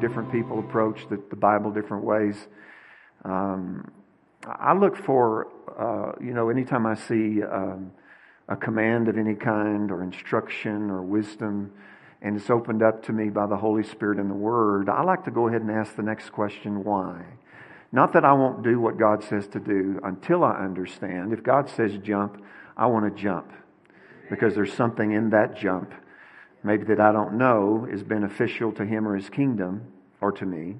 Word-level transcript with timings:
different 0.00 0.32
people 0.32 0.58
approach 0.58 1.08
the, 1.08 1.22
the 1.30 1.36
Bible 1.36 1.70
different 1.70 2.04
ways. 2.04 2.48
Um, 3.24 3.90
I 4.46 4.72
look 4.74 4.96
for, 4.96 5.48
uh, 5.78 6.12
you 6.24 6.32
know, 6.32 6.48
anytime 6.48 6.86
I 6.86 6.94
see 6.94 7.42
um, 7.42 7.92
a 8.48 8.56
command 8.56 9.08
of 9.08 9.18
any 9.18 9.34
kind 9.34 9.90
or 9.90 10.02
instruction 10.02 10.90
or 10.90 11.02
wisdom, 11.02 11.72
and 12.22 12.36
it's 12.36 12.50
opened 12.50 12.82
up 12.82 13.02
to 13.04 13.12
me 13.12 13.30
by 13.30 13.46
the 13.46 13.56
Holy 13.56 13.82
Spirit 13.82 14.18
and 14.18 14.30
the 14.30 14.34
Word, 14.34 14.88
I 14.88 15.02
like 15.02 15.24
to 15.24 15.30
go 15.30 15.48
ahead 15.48 15.62
and 15.62 15.70
ask 15.70 15.96
the 15.96 16.02
next 16.02 16.30
question 16.30 16.84
why? 16.84 17.24
Not 17.92 18.12
that 18.12 18.24
I 18.24 18.32
won't 18.32 18.62
do 18.62 18.80
what 18.80 18.98
God 18.98 19.22
says 19.24 19.48
to 19.48 19.58
do 19.58 20.00
until 20.04 20.44
I 20.44 20.58
understand. 20.58 21.32
If 21.32 21.42
God 21.42 21.68
says 21.68 21.96
jump, 22.02 22.42
I 22.76 22.86
want 22.86 23.14
to 23.14 23.22
jump 23.22 23.52
because 24.30 24.54
there's 24.54 24.72
something 24.72 25.12
in 25.12 25.30
that 25.30 25.56
jump, 25.56 25.92
maybe 26.62 26.84
that 26.84 27.00
I 27.00 27.12
don't 27.12 27.38
know, 27.38 27.86
is 27.90 28.02
beneficial 28.02 28.72
to 28.72 28.84
Him 28.84 29.06
or 29.06 29.16
His 29.16 29.28
kingdom 29.28 29.92
or 30.20 30.32
to 30.32 30.46
me. 30.46 30.76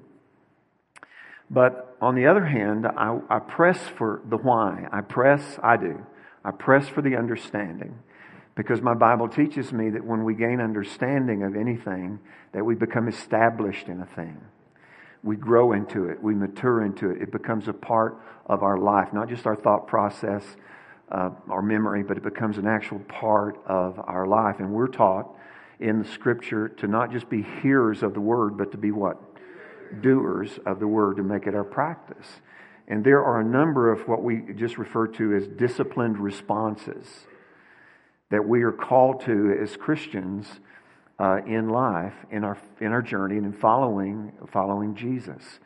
But 1.49 1.97
on 2.01 2.15
the 2.15 2.27
other 2.27 2.45
hand, 2.45 2.87
I, 2.87 3.19
I 3.29 3.39
press 3.39 3.77
for 3.97 4.21
the 4.29 4.37
why. 4.37 4.87
I 4.91 5.01
press, 5.01 5.59
I 5.61 5.77
do. 5.77 6.05
I 6.43 6.51
press 6.51 6.87
for 6.87 7.01
the 7.01 7.15
understanding 7.17 7.99
because 8.55 8.81
my 8.81 8.93
Bible 8.93 9.27
teaches 9.27 9.71
me 9.71 9.89
that 9.89 10.03
when 10.03 10.23
we 10.23 10.33
gain 10.33 10.59
understanding 10.59 11.43
of 11.43 11.55
anything, 11.55 12.19
that 12.53 12.63
we 12.63 12.75
become 12.75 13.07
established 13.07 13.87
in 13.87 14.01
a 14.01 14.05
thing. 14.05 14.39
We 15.23 15.35
grow 15.35 15.73
into 15.73 16.05
it. 16.05 16.21
We 16.21 16.33
mature 16.33 16.83
into 16.83 17.11
it. 17.11 17.21
It 17.21 17.31
becomes 17.31 17.67
a 17.67 17.73
part 17.73 18.17
of 18.47 18.63
our 18.63 18.77
life, 18.77 19.13
not 19.13 19.29
just 19.29 19.45
our 19.45 19.55
thought 19.55 19.87
process, 19.87 20.43
uh, 21.11 21.29
our 21.49 21.61
memory, 21.61 22.03
but 22.03 22.17
it 22.17 22.23
becomes 22.23 22.57
an 22.57 22.67
actual 22.67 22.99
part 22.99 23.57
of 23.67 23.99
our 23.99 24.25
life. 24.25 24.59
And 24.59 24.71
we're 24.71 24.87
taught 24.87 25.29
in 25.81 25.99
the 26.03 26.07
scripture 26.07 26.69
to 26.69 26.87
not 26.87 27.11
just 27.11 27.29
be 27.29 27.41
hearers 27.61 28.03
of 28.03 28.13
the 28.13 28.21
word, 28.21 28.57
but 28.57 28.71
to 28.71 28.77
be 28.77 28.91
what? 28.91 29.17
doers 29.99 30.59
of 30.65 30.79
the 30.79 30.87
word 30.87 31.17
to 31.17 31.23
make 31.23 31.47
it 31.47 31.55
our 31.55 31.63
practice. 31.63 32.41
And 32.87 33.03
there 33.03 33.23
are 33.23 33.41
a 33.41 33.43
number 33.43 33.91
of 33.91 34.07
what 34.07 34.23
we 34.23 34.41
just 34.55 34.77
refer 34.77 35.07
to 35.07 35.35
as 35.35 35.47
disciplined 35.47 36.17
responses 36.17 37.25
that 38.29 38.47
we 38.47 38.63
are 38.63 38.71
called 38.71 39.21
to 39.25 39.57
as 39.61 39.75
Christians 39.75 40.47
uh, 41.19 41.39
in 41.45 41.69
life, 41.69 42.13
in 42.31 42.43
our, 42.43 42.57
in 42.79 42.87
our 42.87 43.01
journey, 43.01 43.37
and 43.37 43.45
in 43.45 43.53
following, 43.53 44.31
following 44.51 44.95
Jesus. 44.95 45.59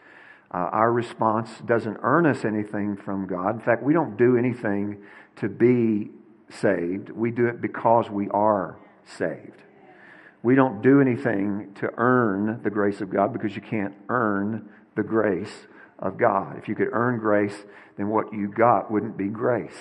Uh, 0.51 0.69
our 0.71 0.91
response 0.91 1.49
doesn't 1.65 1.97
earn 2.01 2.25
us 2.25 2.43
anything 2.43 2.97
from 2.97 3.27
God. 3.27 3.55
In 3.55 3.61
fact, 3.61 3.83
we 3.83 3.93
don't 3.93 4.17
do 4.17 4.37
anything 4.37 4.97
to 5.37 5.49
be 5.49 6.09
saved, 6.49 7.09
we 7.09 7.31
do 7.31 7.47
it 7.47 7.61
because 7.61 8.09
we 8.09 8.29
are 8.29 8.77
saved. 9.05 9.64
We 10.45 10.53
don't 10.53 10.83
do 10.83 11.01
anything 11.01 11.73
to 11.79 11.89
earn 11.97 12.61
the 12.61 12.69
grace 12.69 13.01
of 13.01 13.09
God 13.09 13.33
because 13.33 13.55
you 13.55 13.63
can't 13.63 13.95
earn 14.09 14.69
the 14.95 15.01
grace 15.01 15.65
of 15.97 16.19
God. 16.19 16.55
If 16.59 16.67
you 16.67 16.75
could 16.75 16.89
earn 16.91 17.17
grace, 17.17 17.55
then 17.97 18.09
what 18.09 18.31
you 18.31 18.47
got 18.47 18.91
wouldn't 18.91 19.17
be 19.17 19.25
grace. 19.25 19.73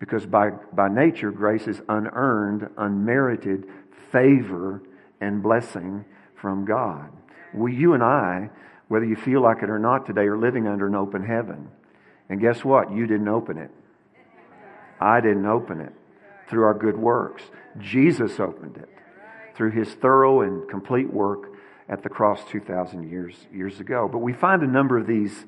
Because 0.00 0.26
by, 0.26 0.50
by 0.72 0.88
nature, 0.88 1.30
grace 1.30 1.68
is 1.68 1.80
unearned, 1.88 2.70
unmerited 2.76 3.66
favor 4.10 4.82
and 5.20 5.40
blessing 5.44 6.04
from 6.34 6.64
God. 6.64 7.12
We, 7.54 7.76
you 7.76 7.94
and 7.94 8.02
I, 8.02 8.50
whether 8.88 9.04
you 9.04 9.14
feel 9.14 9.42
like 9.42 9.62
it 9.62 9.70
or 9.70 9.78
not 9.78 10.06
today, 10.06 10.22
are 10.22 10.36
living 10.36 10.66
under 10.66 10.88
an 10.88 10.96
open 10.96 11.24
heaven. 11.24 11.68
And 12.28 12.40
guess 12.40 12.64
what? 12.64 12.90
You 12.90 13.06
didn't 13.06 13.28
open 13.28 13.58
it. 13.58 13.70
I 15.00 15.20
didn't 15.20 15.46
open 15.46 15.80
it 15.80 15.92
through 16.50 16.64
our 16.64 16.74
good 16.74 16.98
works. 16.98 17.44
Jesus 17.78 18.40
opened 18.40 18.76
it 18.78 18.88
through 19.54 19.70
his 19.70 19.92
thorough 19.94 20.42
and 20.42 20.68
complete 20.68 21.12
work 21.12 21.50
at 21.88 22.02
the 22.02 22.08
cross 22.08 22.40
2,000 22.50 23.10
years, 23.10 23.34
years 23.52 23.80
ago. 23.80 24.08
But 24.10 24.18
we 24.18 24.32
find 24.32 24.62
a 24.62 24.66
number 24.66 24.98
of 24.98 25.06
these 25.06 25.44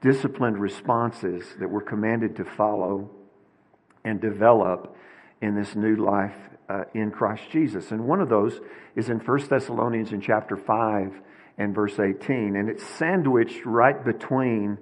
disciplined 0.00 0.58
responses 0.58 1.44
that 1.58 1.68
we're 1.68 1.80
commanded 1.80 2.36
to 2.36 2.44
follow 2.44 3.10
and 4.04 4.20
develop 4.20 4.96
in 5.40 5.54
this 5.54 5.74
new 5.74 5.96
life 5.96 6.34
uh, 6.68 6.84
in 6.94 7.10
Christ 7.10 7.44
Jesus. 7.50 7.90
And 7.92 8.06
one 8.06 8.20
of 8.20 8.28
those 8.28 8.60
is 8.94 9.08
in 9.08 9.18
1 9.18 9.48
Thessalonians 9.48 10.12
in 10.12 10.20
chapter 10.20 10.56
5 10.56 11.12
and 11.58 11.74
verse 11.74 11.98
18. 11.98 12.56
And 12.56 12.68
it's 12.68 12.84
sandwiched 12.84 13.64
right 13.64 14.04
between 14.04 14.78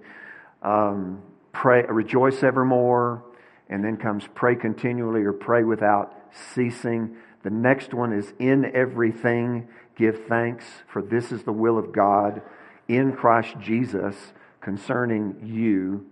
um, 0.63 1.23
pray, 1.53 1.85
rejoice 1.89 2.43
evermore, 2.43 3.23
and 3.69 3.85
then 3.85 3.97
comes 3.97 4.25
pray 4.35 4.57
continually 4.57 5.23
or 5.23 5.33
pray 5.33 5.63
without 5.63 6.15
ceasing. 6.55 7.17
The 7.45 7.51
next 7.51 7.93
one 7.95 8.13
is 8.13 8.33
in 8.39 8.75
everything 8.75 9.69
give 9.97 10.27
thanks, 10.27 10.65
for 10.89 11.03
this 11.03 11.31
is 11.31 11.45
the 11.45 11.53
will 11.53 11.79
of 11.79 11.93
God 11.93 12.43
in 12.89 13.13
Christ 13.13 13.55
Jesus 13.61 14.17
concerning 14.61 15.37
you. 15.45 16.07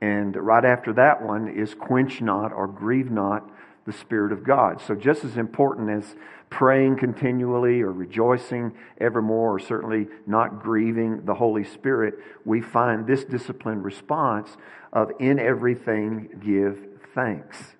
And 0.00 0.34
right 0.34 0.64
after 0.64 0.92
that 0.94 1.22
one 1.22 1.48
is 1.48 1.74
quench 1.74 2.22
not 2.22 2.52
or 2.52 2.66
grieve 2.66 3.10
not 3.10 3.48
the 3.84 3.92
Spirit 3.92 4.32
of 4.32 4.42
God. 4.42 4.80
So, 4.80 4.94
just 4.94 5.24
as 5.24 5.36
important 5.36 5.90
as 5.90 6.16
praying 6.48 6.96
continually 6.96 7.82
or 7.82 7.92
rejoicing 7.92 8.72
evermore, 8.98 9.54
or 9.54 9.58
certainly 9.58 10.08
not 10.26 10.62
grieving 10.62 11.24
the 11.24 11.34
Holy 11.34 11.64
Spirit, 11.64 12.14
we 12.44 12.60
find 12.60 13.06
this 13.06 13.24
disciplined 13.24 13.84
response 13.84 14.56
of 14.92 15.12
in 15.20 15.38
everything 15.38 16.40
give 16.44 16.86
thanks. 17.14 17.76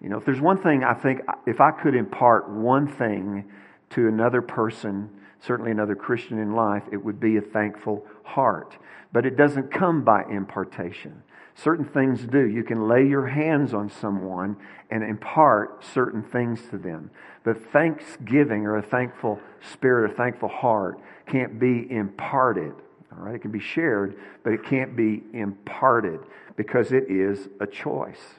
You 0.00 0.08
know, 0.10 0.18
if 0.18 0.24
there's 0.24 0.40
one 0.40 0.62
thing 0.62 0.84
I 0.84 0.94
think, 0.94 1.20
if 1.46 1.60
I 1.60 1.70
could 1.70 1.94
impart 1.94 2.48
one 2.48 2.86
thing 2.86 3.50
to 3.90 4.08
another 4.08 4.42
person, 4.42 5.10
certainly 5.40 5.70
another 5.70 5.94
Christian 5.94 6.38
in 6.38 6.54
life, 6.54 6.82
it 6.92 6.98
would 6.98 7.18
be 7.18 7.36
a 7.36 7.40
thankful 7.40 8.04
heart. 8.24 8.76
But 9.12 9.24
it 9.24 9.36
doesn't 9.36 9.72
come 9.72 10.04
by 10.04 10.24
impartation. 10.30 11.22
Certain 11.54 11.86
things 11.86 12.26
do. 12.26 12.46
You 12.46 12.62
can 12.62 12.86
lay 12.86 13.06
your 13.06 13.26
hands 13.26 13.72
on 13.72 13.88
someone 13.88 14.56
and 14.90 15.02
impart 15.02 15.82
certain 15.84 16.22
things 16.22 16.60
to 16.70 16.76
them. 16.76 17.10
But 17.44 17.72
thanksgiving 17.72 18.66
or 18.66 18.76
a 18.76 18.82
thankful 18.82 19.40
spirit, 19.72 20.10
a 20.10 20.14
thankful 20.14 20.50
heart 20.50 21.00
can't 21.26 21.58
be 21.58 21.86
imparted. 21.90 22.74
All 23.12 23.24
right, 23.24 23.36
it 23.36 23.40
can 23.40 23.52
be 23.52 23.60
shared, 23.60 24.16
but 24.42 24.52
it 24.52 24.64
can't 24.64 24.94
be 24.94 25.22
imparted 25.32 26.20
because 26.56 26.92
it 26.92 27.04
is 27.08 27.48
a 27.60 27.66
choice 27.66 28.34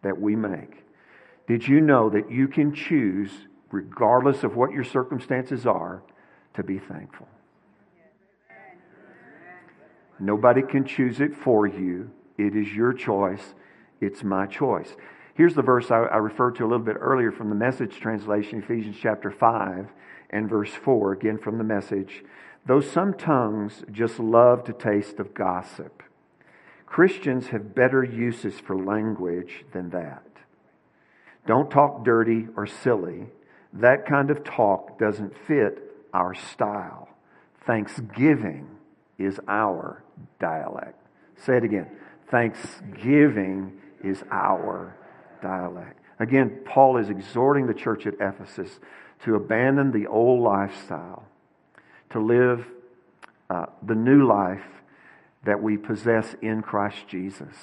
that 0.00 0.18
we 0.18 0.34
make. 0.34 0.85
Did 1.46 1.66
you 1.68 1.80
know 1.80 2.10
that 2.10 2.30
you 2.30 2.48
can 2.48 2.74
choose, 2.74 3.30
regardless 3.70 4.42
of 4.42 4.56
what 4.56 4.72
your 4.72 4.84
circumstances 4.84 5.66
are, 5.66 6.02
to 6.54 6.62
be 6.62 6.78
thankful? 6.78 7.28
Nobody 10.18 10.62
can 10.62 10.84
choose 10.84 11.20
it 11.20 11.36
for 11.36 11.66
you. 11.66 12.10
It 12.38 12.56
is 12.56 12.72
your 12.72 12.92
choice. 12.92 13.54
It's 14.00 14.24
my 14.24 14.46
choice. 14.46 14.96
Here's 15.34 15.54
the 15.54 15.62
verse 15.62 15.90
I, 15.90 15.98
I 15.98 16.16
referred 16.16 16.56
to 16.56 16.64
a 16.64 16.68
little 16.68 16.84
bit 16.84 16.96
earlier 16.98 17.30
from 17.30 17.50
the 17.50 17.54
message 17.54 18.00
translation, 18.00 18.62
Ephesians 18.62 18.96
chapter 19.00 19.30
5 19.30 19.88
and 20.30 20.48
verse 20.48 20.72
4, 20.72 21.12
again 21.12 21.38
from 21.38 21.58
the 21.58 21.64
message. 21.64 22.24
Though 22.64 22.80
some 22.80 23.14
tongues 23.14 23.84
just 23.92 24.18
love 24.18 24.64
to 24.64 24.72
taste 24.72 25.20
of 25.20 25.34
gossip, 25.34 26.02
Christians 26.86 27.48
have 27.48 27.74
better 27.74 28.02
uses 28.02 28.58
for 28.58 28.76
language 28.76 29.64
than 29.72 29.90
that. 29.90 30.35
Don't 31.46 31.70
talk 31.70 32.04
dirty 32.04 32.48
or 32.56 32.66
silly. 32.66 33.26
That 33.72 34.06
kind 34.06 34.30
of 34.30 34.44
talk 34.44 34.98
doesn't 34.98 35.32
fit 35.46 35.78
our 36.12 36.34
style. 36.34 37.08
Thanksgiving 37.66 38.68
is 39.18 39.38
our 39.48 40.02
dialect. 40.40 40.98
Say 41.36 41.58
it 41.58 41.64
again. 41.64 41.90
Thanksgiving 42.30 43.80
is 44.02 44.22
our 44.30 44.96
dialect. 45.42 46.00
Again, 46.18 46.60
Paul 46.64 46.96
is 46.96 47.10
exhorting 47.10 47.66
the 47.66 47.74
church 47.74 48.06
at 48.06 48.14
Ephesus 48.14 48.80
to 49.24 49.34
abandon 49.34 49.92
the 49.92 50.06
old 50.06 50.42
lifestyle, 50.42 51.24
to 52.10 52.20
live 52.20 52.66
uh, 53.50 53.66
the 53.82 53.94
new 53.94 54.26
life 54.26 54.64
that 55.44 55.62
we 55.62 55.76
possess 55.76 56.34
in 56.42 56.62
Christ 56.62 57.06
Jesus 57.06 57.54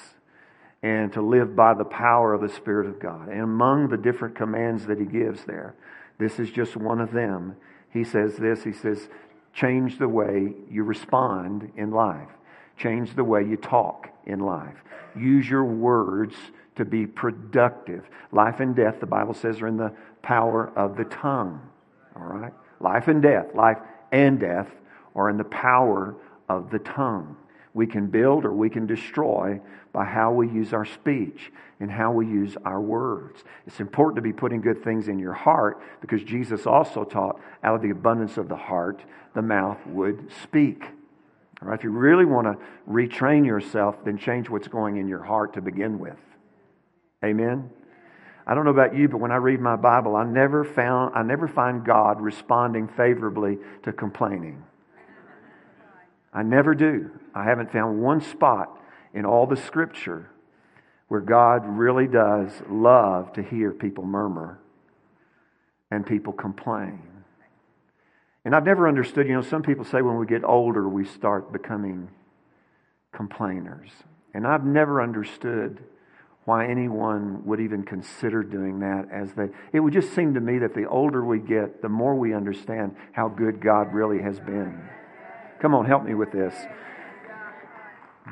and 0.84 1.14
to 1.14 1.22
live 1.22 1.56
by 1.56 1.72
the 1.72 1.84
power 1.84 2.34
of 2.34 2.42
the 2.42 2.48
Spirit 2.48 2.86
of 2.86 3.00
God. 3.00 3.28
And 3.28 3.40
among 3.40 3.88
the 3.88 3.96
different 3.96 4.34
commands 4.34 4.84
that 4.84 4.98
he 4.98 5.06
gives 5.06 5.42
there, 5.44 5.74
this 6.18 6.38
is 6.38 6.50
just 6.50 6.76
one 6.76 7.00
of 7.00 7.10
them. 7.10 7.56
He 7.90 8.04
says 8.04 8.36
this 8.36 8.62
He 8.62 8.74
says, 8.74 9.08
change 9.54 9.98
the 9.98 10.08
way 10.08 10.52
you 10.70 10.84
respond 10.84 11.72
in 11.78 11.90
life, 11.90 12.28
change 12.76 13.16
the 13.16 13.24
way 13.24 13.42
you 13.42 13.56
talk 13.56 14.10
in 14.26 14.40
life. 14.40 14.76
Use 15.16 15.48
your 15.48 15.64
words 15.64 16.34
to 16.76 16.84
be 16.84 17.06
productive. 17.06 18.04
Life 18.30 18.60
and 18.60 18.76
death, 18.76 19.00
the 19.00 19.06
Bible 19.06 19.32
says, 19.32 19.62
are 19.62 19.68
in 19.68 19.78
the 19.78 19.94
power 20.20 20.70
of 20.76 20.98
the 20.98 21.04
tongue. 21.04 21.62
All 22.14 22.26
right? 22.26 22.52
Life 22.80 23.08
and 23.08 23.22
death, 23.22 23.54
life 23.54 23.78
and 24.12 24.38
death 24.38 24.68
are 25.14 25.30
in 25.30 25.38
the 25.38 25.44
power 25.44 26.14
of 26.46 26.70
the 26.70 26.80
tongue. 26.80 27.36
We 27.74 27.86
can 27.86 28.06
build 28.06 28.44
or 28.44 28.52
we 28.52 28.70
can 28.70 28.86
destroy 28.86 29.60
by 29.92 30.04
how 30.04 30.32
we 30.32 30.48
use 30.48 30.72
our 30.72 30.84
speech 30.84 31.52
and 31.80 31.90
how 31.90 32.12
we 32.12 32.26
use 32.26 32.56
our 32.64 32.80
words. 32.80 33.44
It's 33.66 33.80
important 33.80 34.16
to 34.16 34.22
be 34.22 34.32
putting 34.32 34.60
good 34.60 34.82
things 34.82 35.08
in 35.08 35.18
your 35.18 35.32
heart 35.32 35.82
because 36.00 36.22
Jesus 36.22 36.66
also 36.66 37.04
taught 37.04 37.40
out 37.62 37.74
of 37.74 37.82
the 37.82 37.90
abundance 37.90 38.38
of 38.38 38.48
the 38.48 38.56
heart, 38.56 39.02
the 39.34 39.42
mouth 39.42 39.78
would 39.86 40.30
speak. 40.42 40.84
All 41.62 41.68
right, 41.68 41.78
if 41.78 41.84
you 41.84 41.90
really 41.90 42.24
want 42.24 42.46
to 42.46 42.64
retrain 42.90 43.44
yourself, 43.44 44.04
then 44.04 44.18
change 44.18 44.48
what's 44.48 44.68
going 44.68 44.96
in 44.96 45.08
your 45.08 45.22
heart 45.22 45.54
to 45.54 45.60
begin 45.60 45.98
with. 45.98 46.18
Amen. 47.24 47.70
I 48.46 48.54
don't 48.54 48.64
know 48.64 48.70
about 48.70 48.94
you, 48.94 49.08
but 49.08 49.18
when 49.18 49.32
I 49.32 49.36
read 49.36 49.60
my 49.60 49.76
Bible, 49.76 50.16
I 50.16 50.24
never 50.24 50.64
found 50.64 51.14
I 51.14 51.22
never 51.22 51.48
find 51.48 51.84
God 51.84 52.20
responding 52.20 52.88
favorably 52.88 53.58
to 53.84 53.92
complaining. 53.92 54.62
I 56.34 56.42
never 56.42 56.74
do. 56.74 57.10
I 57.34 57.44
haven't 57.44 57.70
found 57.70 58.02
one 58.02 58.20
spot 58.20 58.80
in 59.14 59.24
all 59.24 59.46
the 59.46 59.56
scripture 59.56 60.30
where 61.08 61.20
God 61.20 61.62
really 61.64 62.08
does 62.08 62.50
love 62.68 63.32
to 63.34 63.42
hear 63.42 63.70
people 63.70 64.04
murmur 64.04 64.58
and 65.90 66.04
people 66.04 66.32
complain. 66.32 67.00
And 68.44 68.54
I've 68.54 68.64
never 68.64 68.88
understood, 68.88 69.28
you 69.28 69.34
know, 69.34 69.42
some 69.42 69.62
people 69.62 69.84
say 69.84 70.02
when 70.02 70.16
we 70.16 70.26
get 70.26 70.44
older 70.44 70.88
we 70.88 71.04
start 71.04 71.52
becoming 71.52 72.08
complainers. 73.12 73.90
And 74.34 74.46
I've 74.46 74.64
never 74.64 75.00
understood 75.00 75.78
why 76.44 76.66
anyone 76.66 77.44
would 77.46 77.60
even 77.60 77.84
consider 77.84 78.42
doing 78.42 78.80
that 78.80 79.06
as 79.10 79.32
they 79.32 79.48
it 79.72 79.80
would 79.80 79.92
just 79.92 80.14
seem 80.14 80.34
to 80.34 80.40
me 80.40 80.58
that 80.58 80.74
the 80.74 80.86
older 80.86 81.24
we 81.24 81.38
get 81.38 81.80
the 81.80 81.88
more 81.88 82.14
we 82.14 82.34
understand 82.34 82.94
how 83.12 83.28
good 83.28 83.62
god 83.62 83.94
really 83.94 84.20
has 84.20 84.38
been 84.40 84.78
come 85.64 85.74
on 85.74 85.86
help 85.86 86.04
me 86.04 86.12
with 86.12 86.30
this 86.30 86.54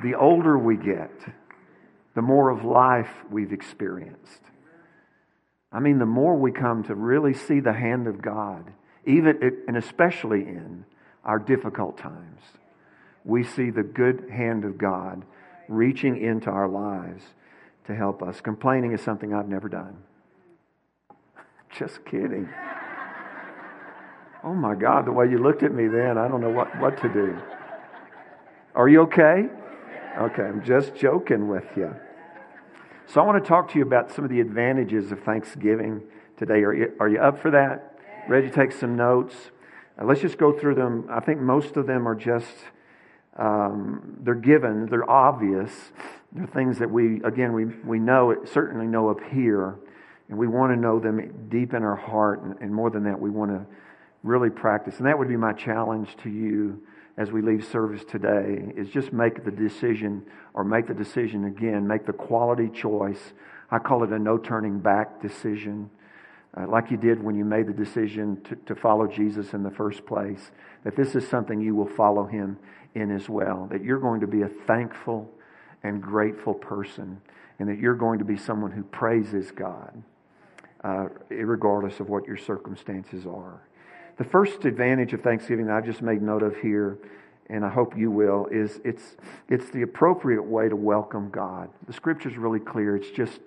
the 0.03 0.15
older 0.15 0.59
we 0.59 0.77
get 0.77 1.11
the 2.15 2.21
more 2.21 2.51
of 2.51 2.63
life 2.63 3.09
we've 3.31 3.55
experienced 3.55 4.43
i 5.73 5.81
mean 5.81 5.99
the 5.99 6.05
more 6.05 6.37
we 6.37 6.53
come 6.53 6.85
to 6.85 6.95
really 6.95 7.33
see 7.33 7.59
the 7.59 7.73
hand 7.73 8.07
of 8.07 8.21
god 8.21 8.71
even 9.07 9.41
and 9.67 9.79
especially 9.79 10.43
in 10.43 10.85
our 11.25 11.39
difficult 11.39 11.97
times 11.97 12.43
we 13.25 13.43
see 13.43 13.71
the 13.71 13.83
good 13.83 14.29
hand 14.31 14.67
of 14.67 14.77
god 14.77 15.23
reaching 15.69 16.23
into 16.23 16.51
our 16.51 16.69
lives 16.69 17.25
to 17.87 17.95
help 17.95 18.23
us. 18.23 18.41
Complaining 18.41 18.93
is 18.93 19.01
something 19.01 19.33
I've 19.35 19.49
never 19.49 19.69
done. 19.69 19.97
Just 21.79 22.05
kidding. 22.05 22.49
Oh 24.45 24.55
my 24.55 24.75
God, 24.75 25.07
the 25.07 25.13
way 25.13 25.31
you 25.31 25.39
looked 25.39 25.63
at 25.63 25.73
me 25.73 25.87
then, 25.87 26.19
I 26.19 26.27
don't 26.27 26.41
know 26.41 26.51
what, 26.51 26.77
what 26.81 27.01
to 27.03 27.09
do. 27.09 27.39
Are 28.75 28.89
you 28.89 29.03
okay? 29.03 29.47
Okay, 30.19 30.43
I'm 30.43 30.65
just 30.65 30.97
joking 30.97 31.47
with 31.47 31.65
you. 31.77 31.95
So 33.07 33.21
I 33.21 33.25
want 33.25 33.43
to 33.43 33.49
talk 33.49 33.71
to 33.73 33.79
you 33.79 33.85
about 33.85 34.11
some 34.11 34.25
of 34.25 34.31
the 34.31 34.41
advantages 34.41 35.13
of 35.13 35.21
Thanksgiving 35.21 36.03
today. 36.37 36.65
Are 36.65 36.75
you, 36.75 36.93
are 36.99 37.09
you 37.09 37.21
up 37.21 37.41
for 37.41 37.53
that? 37.53 38.01
Ready 38.29 38.49
to 38.49 38.55
take 38.55 38.73
some 38.73 38.97
notes? 38.97 39.35
Uh, 40.01 40.07
let's 40.07 40.21
just 40.21 40.39
go 40.39 40.53
through 40.53 40.75
them. 40.75 41.07
I 41.09 41.21
think 41.21 41.41
most 41.41 41.77
of 41.77 41.87
them 41.87 42.09
are 42.09 42.15
just, 42.17 42.55
um, 43.37 44.19
they're 44.23 44.35
given, 44.35 44.87
they're 44.87 45.09
obvious. 45.09 45.71
They're 46.33 46.47
things 46.49 46.79
that 46.79 46.91
we, 46.91 47.23
again, 47.23 47.53
we, 47.53 47.67
we 47.67 48.01
know, 48.01 48.45
certainly 48.45 48.87
know 48.87 49.09
up 49.09 49.21
here, 49.33 49.79
and 50.29 50.37
we 50.37 50.49
want 50.49 50.73
to 50.73 50.77
know 50.77 50.99
them 50.99 51.49
deep 51.49 51.75
in 51.75 51.85
our 51.85 51.97
heart. 51.97 52.43
And, 52.43 52.57
and 52.61 52.75
more 52.75 52.91
than 52.91 53.05
that, 53.05 53.21
we 53.21 53.31
want 53.31 53.51
to 53.53 53.67
really 54.23 54.51
practice. 54.51 54.99
And 54.99 55.07
that 55.07 55.19
would 55.19 55.29
be 55.29 55.37
my 55.37 55.53
challenge 55.53 56.17
to 56.23 56.31
you 56.31 56.83
as 57.19 57.31
we 57.31 57.43
leave 57.43 57.65
service 57.67 58.05
today 58.05 58.73
is 58.77 58.89
just 58.89 59.13
make 59.13 59.45
the 59.45 59.51
decision 59.51 60.25
or 60.55 60.65
make 60.65 60.87
the 60.87 60.95
decision 60.95 61.45
again, 61.45 61.87
make 61.87 62.07
the 62.07 62.13
quality 62.13 62.69
choice. 62.69 63.33
I 63.71 63.79
call 63.79 64.03
it 64.05 64.11
a 64.11 64.19
no 64.19 64.39
turning 64.39 64.79
back 64.79 65.21
decision. 65.21 65.91
Uh, 66.57 66.67
like 66.69 66.91
you 66.91 66.97
did 66.97 67.23
when 67.23 67.35
you 67.35 67.45
made 67.45 67.67
the 67.67 67.73
decision 67.73 68.41
to, 68.45 68.57
to 68.67 68.75
follow 68.75 69.07
Jesus 69.07 69.53
in 69.53 69.63
the 69.63 69.71
first 69.71 70.07
place, 70.07 70.51
that 70.85 70.97
this 70.97 71.15
is 71.15 71.27
something 71.29 71.61
you 71.61 71.75
will 71.75 71.89
follow 71.89 72.25
him 72.25 72.59
in 72.95 73.11
as 73.11 73.29
well. 73.29 73.69
That 73.71 73.83
you're 73.83 74.01
going 74.01 74.21
to 74.21 74.27
be 74.27 74.43
a 74.43 74.51
thankful, 74.67 75.31
and 75.83 76.01
grateful 76.01 76.55
person, 76.55 77.21
and 77.59 77.69
that 77.69 77.79
you're 77.79 77.95
going 77.95 78.19
to 78.19 78.25
be 78.25 78.37
someone 78.37 78.71
who 78.71 78.83
praises 78.85 79.51
God, 79.51 80.03
uh, 80.85 81.07
regardless 81.31 82.01
of 82.01 82.09
what 82.09 82.27
your 82.27 82.37
circumstances 82.37 83.27
are. 83.27 83.61
The 84.19 84.25
first 84.25 84.67
advantage 84.67 85.15
of 85.15 85.23
Thanksgiving 85.23 85.67
that 85.67 85.77
I've 85.77 85.87
just 85.87 86.03
made 86.03 86.21
note 86.21 86.43
of 86.43 86.57
here, 86.57 86.99
and 87.49 87.65
I 87.65 87.71
hope 87.71 87.97
you 87.97 88.11
will, 88.11 88.47
is 88.51 88.81
it's, 88.85 89.17
it's 89.49 89.71
the 89.71 89.83
appropriate 89.83 90.43
way 90.43 90.69
to 90.69 90.77
welcome 90.77 91.31
God. 91.31 91.71
The 91.87 91.95
scripture's 91.95 92.37
really 92.37 92.61
clear. 92.61 92.95
It's 92.95 93.11
just 93.11 93.41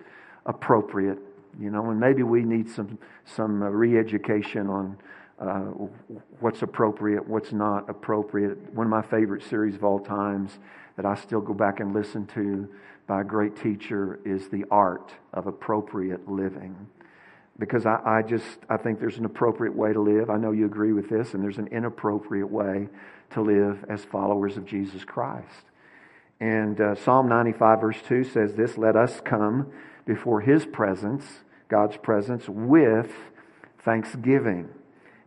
appropriate, 0.44 1.18
you 1.60 1.70
know, 1.70 1.90
and 1.90 2.00
maybe 2.00 2.24
we 2.24 2.42
need 2.42 2.68
some, 2.68 2.98
some 3.24 3.62
uh, 3.62 3.68
re 3.68 3.96
education 3.96 4.68
on 4.68 4.96
uh, 5.38 5.86
what's 6.40 6.62
appropriate, 6.62 7.26
what's 7.28 7.52
not 7.52 7.88
appropriate. 7.88 8.58
One 8.72 8.86
of 8.86 8.90
my 8.90 9.02
favorite 9.02 9.44
series 9.44 9.76
of 9.76 9.84
all 9.84 10.00
times 10.00 10.58
that 10.96 11.06
I 11.06 11.14
still 11.14 11.40
go 11.40 11.54
back 11.54 11.78
and 11.78 11.94
listen 11.94 12.26
to 12.28 12.68
by 13.06 13.20
a 13.20 13.24
great 13.24 13.54
teacher 13.54 14.18
is 14.24 14.48
The 14.48 14.64
Art 14.70 15.12
of 15.32 15.46
Appropriate 15.46 16.28
Living. 16.28 16.88
Because 17.58 17.86
I, 17.86 18.00
I 18.04 18.22
just 18.22 18.58
I 18.68 18.76
think 18.76 19.00
there's 19.00 19.18
an 19.18 19.24
appropriate 19.24 19.74
way 19.74 19.92
to 19.92 20.00
live. 20.00 20.30
I 20.30 20.36
know 20.36 20.52
you 20.52 20.66
agree 20.66 20.92
with 20.92 21.08
this, 21.08 21.34
and 21.34 21.42
there's 21.42 21.58
an 21.58 21.68
inappropriate 21.68 22.50
way 22.50 22.88
to 23.30 23.40
live 23.40 23.84
as 23.88 24.04
followers 24.04 24.56
of 24.56 24.66
Jesus 24.66 25.04
Christ. 25.04 25.64
And 26.38 26.80
uh, 26.80 26.94
Psalm 26.96 27.28
95, 27.28 27.80
verse 27.80 27.98
2 28.06 28.24
says 28.24 28.54
this 28.54 28.76
Let 28.76 28.96
us 28.96 29.20
come 29.24 29.72
before 30.04 30.40
his 30.42 30.66
presence, 30.66 31.24
God's 31.68 31.96
presence, 31.96 32.48
with 32.48 33.10
thanksgiving 33.84 34.68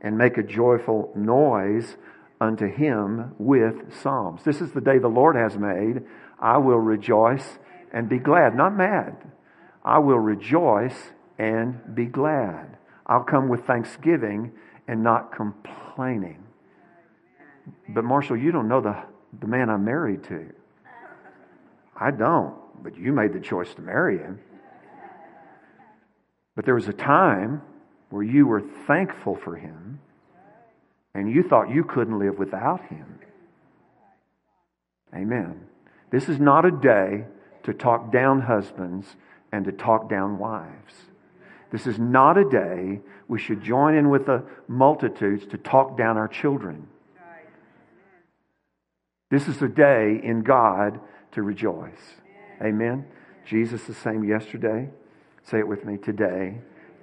and 0.01 0.17
make 0.17 0.37
a 0.37 0.43
joyful 0.43 1.11
noise 1.15 1.97
unto 2.39 2.67
him 2.67 3.33
with 3.37 3.93
psalms. 4.01 4.43
This 4.43 4.61
is 4.61 4.71
the 4.71 4.81
day 4.81 4.97
the 4.97 5.07
Lord 5.07 5.35
has 5.35 5.57
made. 5.57 6.03
I 6.39 6.57
will 6.57 6.79
rejoice 6.79 7.59
and 7.91 8.07
be 8.07 8.19
glad. 8.19 8.55
Not 8.55 8.75
mad. 8.75 9.17
I 9.83 9.99
will 9.99 10.19
rejoice 10.19 11.11
and 11.39 11.95
be 11.95 12.06
glad. 12.06 12.77
I'll 13.07 13.24
come 13.24 13.50
with 13.50 13.65
thanksgiving 13.65 14.51
and 14.88 15.01
not 15.01 15.36
complaining. 15.36 16.44
But 17.88 18.03
Marshall, 18.03 18.38
you 18.38 18.51
don't 18.51 18.68
know 18.68 18.81
the, 18.81 18.95
the 19.39 19.47
man 19.47 19.69
I'm 19.69 19.86
married 19.86 20.24
to. 20.25 20.51
I 22.00 22.12
don't, 22.12 22.56
but 22.83 22.97
you 22.97 23.12
made 23.12 23.33
the 23.33 23.39
choice 23.39 23.74
to 23.75 23.81
marry 23.81 24.19
him. 24.19 24.39
But 26.56 26.65
there 26.65 26.75
was 26.75 26.88
a 26.88 26.94
time 26.94 27.62
where 28.09 28.24
you 28.24 28.45
were 28.45 28.62
thankful 28.85 29.35
for 29.35 29.56
him 29.56 30.00
and 31.13 31.31
you 31.31 31.44
thought 31.44 31.69
you 31.69 31.83
couldn't 31.83 32.19
live 32.19 32.38
without 32.38 32.81
him. 32.88 33.19
Amen. 35.13 35.61
This 36.11 36.30
is 36.30 36.40
not 36.40 36.66
a 36.66 36.71
day 36.71 37.25
to 37.63 37.73
talk 37.73 38.11
down 38.11 38.42
husbands 38.42 39.16
and 39.52 39.66
to 39.66 39.71
talk 39.71 40.09
down 40.09 40.37
wives. 40.37 41.08
This 41.71 41.85
is 41.85 41.99
not 41.99 42.38
a 42.38 42.49
day 42.49 42.99
we 43.28 43.40
should 43.40 43.64
join 43.64 43.95
in 43.95 44.09
with 44.09 44.26
the 44.26 44.44
multitudes 44.68 45.45
to 45.47 45.57
talk 45.57 45.97
down 45.97 46.18
our 46.18 46.28
children. 46.28 46.88
This 49.30 49.47
is 49.47 49.61
a 49.61 49.68
day 49.68 50.19
in 50.23 50.42
God 50.42 50.99
to 51.33 51.44
rejoice. 51.44 52.16
Amen. 52.61 53.06
Jesus 53.45 53.83
the 53.83 53.94
same 53.94 54.23
yesterday. 54.23 54.90
Say 55.44 55.59
it 55.59 55.68
with 55.68 55.85
me 55.85 55.97
today 55.97 56.57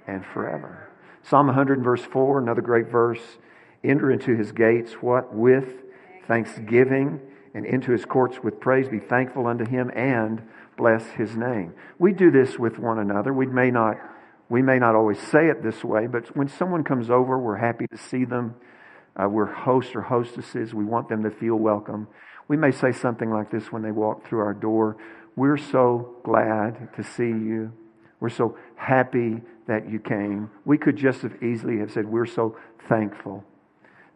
and 0.07 0.25
forever. 0.25 0.89
Psalm 1.23 1.47
100 1.47 1.83
verse 1.83 2.03
4, 2.03 2.39
another 2.39 2.61
great 2.61 2.87
verse. 2.87 3.21
Enter 3.83 4.11
into 4.11 4.35
his 4.35 4.51
gates, 4.51 4.93
what? 4.93 5.33
With 5.33 5.83
thanksgiving, 6.27 7.21
and 7.53 7.65
into 7.65 7.91
his 7.91 8.05
courts 8.05 8.43
with 8.43 8.59
praise. 8.59 8.87
Be 8.87 8.99
thankful 8.99 9.47
unto 9.47 9.65
him 9.65 9.89
and 9.95 10.41
bless 10.77 11.03
his 11.07 11.35
name. 11.35 11.73
We 11.97 12.13
do 12.13 12.29
this 12.29 12.59
with 12.59 12.77
one 12.77 12.99
another. 12.99 13.33
We 13.33 13.47
may 13.47 13.71
not, 13.71 13.97
we 14.49 14.61
may 14.61 14.79
not 14.79 14.95
always 14.95 15.19
say 15.19 15.47
it 15.47 15.61
this 15.61 15.83
way, 15.83 16.07
but 16.07 16.35
when 16.35 16.47
someone 16.47 16.83
comes 16.83 17.09
over, 17.09 17.37
we're 17.37 17.57
happy 17.57 17.85
to 17.87 17.97
see 17.97 18.23
them. 18.25 18.55
Uh, 19.15 19.27
we're 19.27 19.51
hosts 19.51 19.93
or 19.95 20.01
hostesses. 20.01 20.73
We 20.73 20.85
want 20.85 21.09
them 21.09 21.23
to 21.23 21.31
feel 21.31 21.55
welcome. 21.55 22.07
We 22.47 22.55
may 22.55 22.71
say 22.71 22.91
something 22.91 23.29
like 23.29 23.51
this 23.51 23.71
when 23.71 23.81
they 23.81 23.91
walk 23.91 24.25
through 24.25 24.39
our 24.39 24.53
door. 24.53 24.97
We're 25.35 25.57
so 25.57 26.15
glad 26.23 26.93
to 26.95 27.03
see 27.03 27.23
you. 27.23 27.73
We're 28.19 28.29
so 28.29 28.57
happy 28.75 29.41
that 29.67 29.89
you 29.89 29.99
came. 29.99 30.49
We 30.65 30.77
could 30.77 30.95
just 30.95 31.23
as 31.23 31.31
easily 31.41 31.79
have 31.79 31.91
said, 31.91 32.07
We're 32.07 32.25
so 32.25 32.57
thankful 32.87 33.43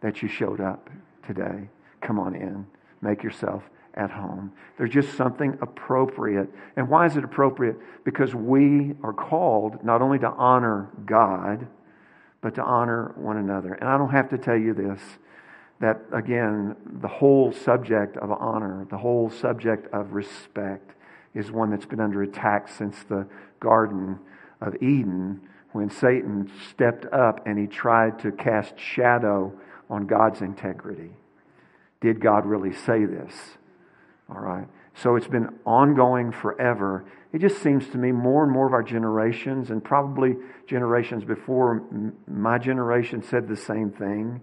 that 0.00 0.22
you 0.22 0.28
showed 0.28 0.60
up 0.60 0.88
today. 1.26 1.68
Come 2.00 2.18
on 2.18 2.34
in. 2.34 2.66
Make 3.02 3.22
yourself 3.22 3.62
at 3.94 4.10
home. 4.10 4.52
There's 4.78 4.90
just 4.90 5.16
something 5.16 5.58
appropriate. 5.60 6.48
And 6.76 6.88
why 6.88 7.06
is 7.06 7.16
it 7.16 7.24
appropriate? 7.24 7.76
Because 8.04 8.34
we 8.34 8.94
are 9.02 9.12
called 9.12 9.84
not 9.84 10.02
only 10.02 10.18
to 10.20 10.28
honor 10.28 10.90
God, 11.04 11.66
but 12.40 12.54
to 12.56 12.62
honor 12.62 13.12
one 13.16 13.36
another. 13.36 13.74
And 13.74 13.88
I 13.88 13.98
don't 13.98 14.10
have 14.10 14.30
to 14.30 14.38
tell 14.38 14.56
you 14.56 14.74
this. 14.74 15.00
that, 15.82 16.00
again, 16.12 16.76
the 17.00 17.08
whole 17.08 17.52
subject 17.52 18.16
of 18.18 18.30
honor, 18.30 18.86
the 18.88 18.96
whole 18.96 19.28
subject 19.28 19.92
of 19.92 20.12
respect, 20.12 20.92
is 21.34 21.50
one 21.50 21.70
that's 21.70 21.86
been 21.86 21.98
under 21.98 22.22
attack 22.22 22.68
since 22.68 23.02
the 23.08 23.26
Garden 23.58 24.20
of 24.60 24.76
Eden 24.76 25.40
when 25.72 25.90
Satan 25.90 26.48
stepped 26.70 27.04
up 27.06 27.44
and 27.46 27.58
he 27.58 27.66
tried 27.66 28.20
to 28.20 28.30
cast 28.30 28.78
shadow 28.78 29.52
on 29.90 30.06
God's 30.06 30.40
integrity. 30.40 31.10
Did 32.00 32.20
God 32.20 32.46
really 32.46 32.72
say 32.72 33.04
this? 33.04 33.34
All 34.34 34.40
right. 34.40 34.66
So 34.94 35.16
it's 35.16 35.26
been 35.26 35.48
ongoing 35.66 36.32
forever. 36.32 37.04
It 37.32 37.40
just 37.40 37.62
seems 37.62 37.86
to 37.88 37.98
me 37.98 38.12
more 38.12 38.44
and 38.44 38.52
more 38.52 38.66
of 38.66 38.72
our 38.72 38.82
generations, 38.82 39.70
and 39.70 39.82
probably 39.82 40.36
generations 40.66 41.24
before 41.24 41.82
my 42.26 42.58
generation, 42.58 43.22
said 43.22 43.48
the 43.48 43.56
same 43.56 43.90
thing. 43.90 44.40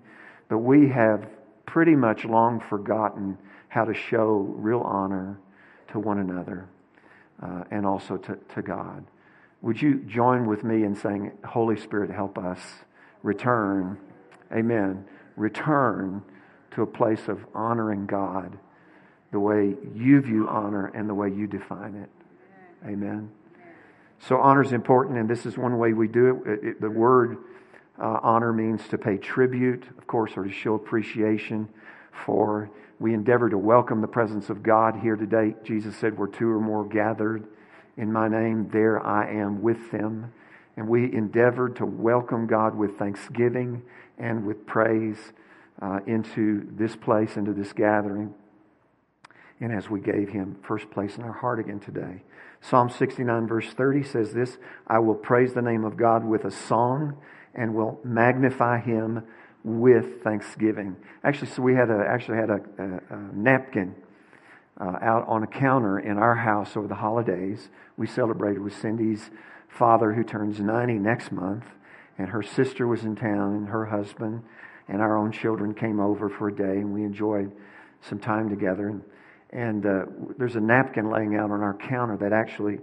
But 0.48 0.60
we 0.60 0.90
have 0.90 1.28
pretty 1.66 1.96
much 1.96 2.26
long 2.26 2.60
forgotten 2.60 3.38
how 3.68 3.86
to 3.86 3.94
show 3.94 4.54
real 4.58 4.82
honor 4.82 5.40
to 5.92 6.00
one 6.00 6.20
another 6.20 6.68
uh, 7.42 7.64
and 7.72 7.86
also 7.86 8.18
to, 8.18 8.38
to 8.56 8.62
God. 8.62 9.06
Would 9.62 9.82
you 9.82 10.00
join 10.08 10.48
with 10.48 10.64
me 10.64 10.84
in 10.84 10.96
saying, 10.96 11.32
Holy 11.46 11.78
Spirit, 11.78 12.10
help 12.10 12.38
us 12.38 12.60
return, 13.22 14.00
amen, 14.52 15.06
return 15.36 16.24
to 16.72 16.82
a 16.82 16.88
place 16.88 17.28
of 17.28 17.46
honoring 17.54 18.06
God 18.06 18.58
the 19.32 19.40
way 19.40 19.76
you 19.94 20.22
view 20.22 20.48
honor 20.48 20.88
and 20.88 21.08
the 21.08 21.14
way 21.14 21.30
you 21.30 21.48
define 21.48 21.96
it. 21.96 22.10
Amen. 22.88 23.30
So 24.20 24.38
honor 24.38 24.64
is 24.64 24.74
important, 24.74 25.18
and 25.18 25.30
this 25.30 25.46
is 25.46 25.58
one 25.58 25.78
way 25.78 25.94
we 25.94 26.08
do 26.08 26.42
it. 26.46 26.50
it, 26.50 26.64
it 26.64 26.82
the 26.82 26.90
word 26.90 27.38
uh, 28.00 28.20
honor 28.22 28.54
means 28.54 28.88
to 28.90 28.98
pay 28.98 29.18
tribute, 29.18 29.84
of 29.98 30.08
course, 30.08 30.34
or 30.36 30.44
to 30.44 30.52
show 30.52 30.76
appreciation 30.76 31.68
for. 32.26 32.70
We 33.00 33.14
endeavor 33.14 33.50
to 33.50 33.58
welcome 33.58 34.02
the 34.02 34.08
presence 34.08 34.50
of 34.50 34.62
God 34.62 34.96
here 35.02 35.16
today. 35.16 35.56
Jesus 35.64 35.96
said, 35.96 36.18
Where 36.18 36.28
two 36.28 36.50
or 36.50 36.60
more 36.60 36.86
gathered 36.86 37.46
in 37.98 38.12
my 38.12 38.28
name, 38.28 38.70
there 38.72 39.06
I 39.06 39.30
am 39.30 39.62
with 39.62 39.92
them. 39.92 40.34
And 40.78 40.88
we 40.88 41.14
endeavored 41.14 41.76
to 41.78 41.86
welcome 41.86 42.48
God 42.48 42.76
with 42.76 42.98
thanksgiving 42.98 43.84
and 44.18 44.46
with 44.46 44.66
praise 44.66 45.18
uh, 45.82 46.00
into 46.08 46.68
this 46.76 46.96
place, 46.96 47.36
into 47.36 47.54
this 47.54 47.74
gathering. 47.74 48.34
And 49.62 49.74
as 49.74 49.90
we 49.90 50.00
gave 50.00 50.30
Him 50.30 50.58
first 50.64 50.90
place 50.92 51.18
in 51.18 51.24
our 51.24 51.34
heart 51.34 51.60
again 51.60 51.80
today. 51.80 52.24
Psalm 52.62 52.90
69, 52.90 53.48
verse 53.48 53.68
30 53.74 54.04
says 54.04 54.34
this 54.34 54.58
I 54.88 55.00
will 55.00 55.16
praise 55.16 55.54
the 55.54 55.62
name 55.62 55.84
of 55.84 55.98
God 55.98 56.24
with 56.24 56.46
a 56.46 56.52
song 56.52 57.18
and 57.54 57.74
will 57.74 58.00
magnify 58.04 58.80
Him 58.80 59.24
with 59.64 60.24
thanksgiving. 60.24 60.96
Actually, 61.24 61.52
so 61.52 61.62
we 61.62 61.76
had 61.76 61.90
a, 61.90 62.06
actually 62.08 62.38
had 62.38 62.50
a, 62.50 62.62
a, 62.78 63.16
a 63.16 63.20
napkin 63.34 63.96
uh, 64.80 64.98
out 65.02 65.28
on 65.28 65.44
a 65.44 65.48
counter 65.48 66.00
in 66.00 66.18
our 66.18 66.36
house 66.36 66.78
over 66.78 66.88
the 66.88 66.96
holidays. 66.96 67.70
We 67.98 68.08
celebrated 68.08 68.62
with 68.62 68.80
Cindy's 68.80 69.30
father, 69.68 70.14
who 70.14 70.24
turns 70.24 70.60
90 70.60 70.94
next 70.94 71.32
month, 71.32 71.66
and 72.18 72.30
her 72.30 72.42
sister 72.42 72.88
was 72.88 73.04
in 73.04 73.16
town, 73.16 73.56
and 73.56 73.68
her 73.68 73.86
husband 73.86 74.44
and 74.88 75.02
our 75.02 75.18
own 75.18 75.32
children 75.32 75.74
came 75.74 76.00
over 76.00 76.30
for 76.30 76.48
a 76.48 76.56
day, 76.56 76.78
and 76.78 76.94
we 76.94 77.04
enjoyed 77.04 77.52
some 78.02 78.20
time 78.20 78.50
together. 78.50 78.88
And, 78.88 79.04
and 79.52 79.86
uh, 79.86 80.06
there's 80.38 80.56
a 80.56 80.60
napkin 80.60 81.10
laying 81.10 81.36
out 81.36 81.52
on 81.52 81.62
our 81.62 81.76
counter 81.76 82.18
that 82.18 82.34
actually 82.34 82.80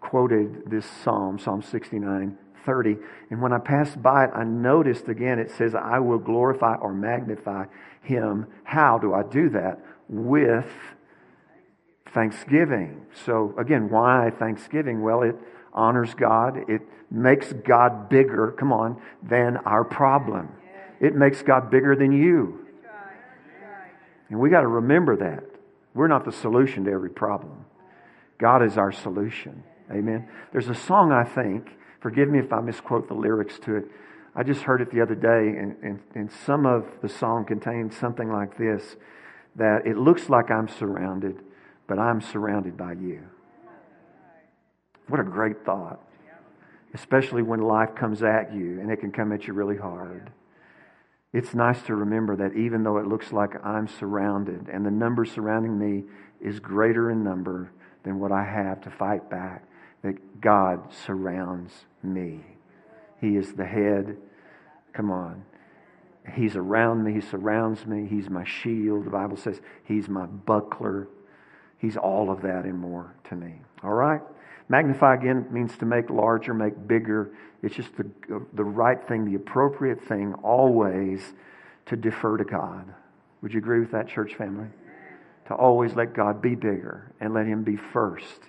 quoted 0.00 0.68
this 0.70 0.86
psalm, 1.02 1.38
Psalm 1.38 1.62
69, 1.62 2.36
30. 2.64 2.96
And 3.30 3.40
when 3.40 3.52
I 3.52 3.58
passed 3.58 4.02
by 4.02 4.24
it, 4.24 4.30
I 4.34 4.44
noticed 4.44 5.08
again 5.08 5.38
it 5.38 5.50
says, 5.50 5.74
I 5.74 5.98
will 5.98 6.18
glorify 6.18 6.74
or 6.76 6.92
magnify 6.92 7.66
him. 8.02 8.46
How 8.64 8.98
do 8.98 9.14
I 9.14 9.22
do 9.22 9.48
that? 9.50 9.80
With 10.08 10.70
thanksgiving. 12.12 13.06
So, 13.24 13.54
again, 13.58 13.90
why 13.90 14.30
thanksgiving? 14.38 15.02
Well, 15.02 15.22
it 15.22 15.36
honors 15.72 16.14
God, 16.14 16.58
it 16.68 16.82
makes 17.10 17.52
God 17.52 18.08
bigger, 18.08 18.52
come 18.52 18.72
on, 18.72 19.00
than 19.22 19.58
our 19.58 19.84
problem. 19.84 20.48
It 21.00 21.14
makes 21.14 21.42
God 21.42 21.70
bigger 21.70 21.94
than 21.94 22.12
you. 22.12 22.66
And 24.30 24.40
we 24.40 24.50
got 24.50 24.62
to 24.62 24.68
remember 24.68 25.16
that. 25.16 25.44
We're 25.94 26.08
not 26.08 26.24
the 26.24 26.32
solution 26.32 26.84
to 26.84 26.90
every 26.90 27.10
problem. 27.10 27.64
God 28.38 28.62
is 28.62 28.78
our 28.78 28.92
solution. 28.92 29.64
Amen. 29.90 30.28
There's 30.52 30.68
a 30.68 30.74
song, 30.74 31.12
I 31.12 31.24
think, 31.24 31.70
forgive 32.00 32.28
me 32.28 32.38
if 32.38 32.52
I 32.52 32.60
misquote 32.60 33.08
the 33.08 33.14
lyrics 33.14 33.58
to 33.60 33.76
it. 33.76 33.84
I 34.34 34.42
just 34.42 34.62
heard 34.62 34.80
it 34.80 34.92
the 34.92 35.00
other 35.00 35.14
day, 35.14 35.58
and, 35.58 35.76
and, 35.82 36.00
and 36.14 36.30
some 36.30 36.66
of 36.66 36.84
the 37.02 37.08
song 37.08 37.44
contains 37.44 37.96
something 37.96 38.30
like 38.30 38.56
this 38.56 38.96
that 39.56 39.86
it 39.86 39.96
looks 39.96 40.28
like 40.28 40.50
I'm 40.50 40.68
surrounded, 40.68 41.40
but 41.88 41.98
I'm 41.98 42.20
surrounded 42.20 42.76
by 42.76 42.92
you. 42.92 43.22
What 45.08 45.20
a 45.20 45.24
great 45.24 45.64
thought. 45.64 46.00
Especially 46.94 47.42
when 47.42 47.60
life 47.60 47.94
comes 47.94 48.22
at 48.22 48.54
you 48.54 48.80
and 48.80 48.90
it 48.90 49.00
can 49.00 49.10
come 49.10 49.32
at 49.32 49.46
you 49.46 49.54
really 49.54 49.76
hard. 49.76 50.30
It's 51.32 51.54
nice 51.54 51.82
to 51.82 51.94
remember 51.94 52.36
that 52.36 52.56
even 52.56 52.82
though 52.82 52.98
it 52.98 53.06
looks 53.06 53.32
like 53.32 53.64
I'm 53.64 53.86
surrounded 53.86 54.68
and 54.72 54.84
the 54.84 54.90
number 54.90 55.24
surrounding 55.24 55.78
me 55.78 56.04
is 56.40 56.58
greater 56.58 57.10
in 57.10 57.22
number 57.22 57.70
than 58.02 58.18
what 58.18 58.32
I 58.32 58.44
have 58.44 58.80
to 58.82 58.90
fight 58.90 59.28
back, 59.28 59.64
that 60.02 60.40
God 60.40 60.92
surrounds 60.92 61.72
me. 62.02 62.40
He 63.20 63.36
is 63.36 63.52
the 63.52 63.66
head. 63.66 64.16
Come 64.94 65.10
on. 65.10 65.44
He's 66.34 66.56
around 66.56 67.04
me. 67.04 67.14
He 67.14 67.20
surrounds 67.20 67.84
me. 67.86 68.06
He's 68.08 68.30
my 68.30 68.44
shield. 68.44 69.04
The 69.04 69.10
Bible 69.10 69.36
says 69.36 69.60
He's 69.84 70.08
my 70.08 70.26
buckler. 70.26 71.08
He's 71.78 71.96
all 71.96 72.30
of 72.30 72.42
that 72.42 72.64
and 72.64 72.78
more 72.78 73.14
to 73.24 73.36
me. 73.36 73.60
All 73.82 73.92
right? 73.92 74.20
Magnify 74.68 75.14
again 75.14 75.46
means 75.50 75.76
to 75.78 75.86
make 75.86 76.10
larger, 76.10 76.52
make 76.52 76.86
bigger. 76.86 77.30
It's 77.62 77.74
just 77.74 77.96
the, 77.96 78.06
the 78.52 78.64
right 78.64 79.02
thing, 79.08 79.24
the 79.24 79.34
appropriate 79.34 80.02
thing, 80.04 80.34
always 80.42 81.32
to 81.86 81.96
defer 81.96 82.36
to 82.36 82.44
God. 82.44 82.84
Would 83.42 83.52
you 83.52 83.58
agree 83.58 83.80
with 83.80 83.92
that, 83.92 84.08
church 84.08 84.34
family? 84.34 84.68
To 85.46 85.54
always 85.54 85.94
let 85.94 86.12
God 86.12 86.42
be 86.42 86.54
bigger 86.54 87.10
and 87.20 87.32
let 87.32 87.46
Him 87.46 87.62
be 87.62 87.76
first 87.76 88.40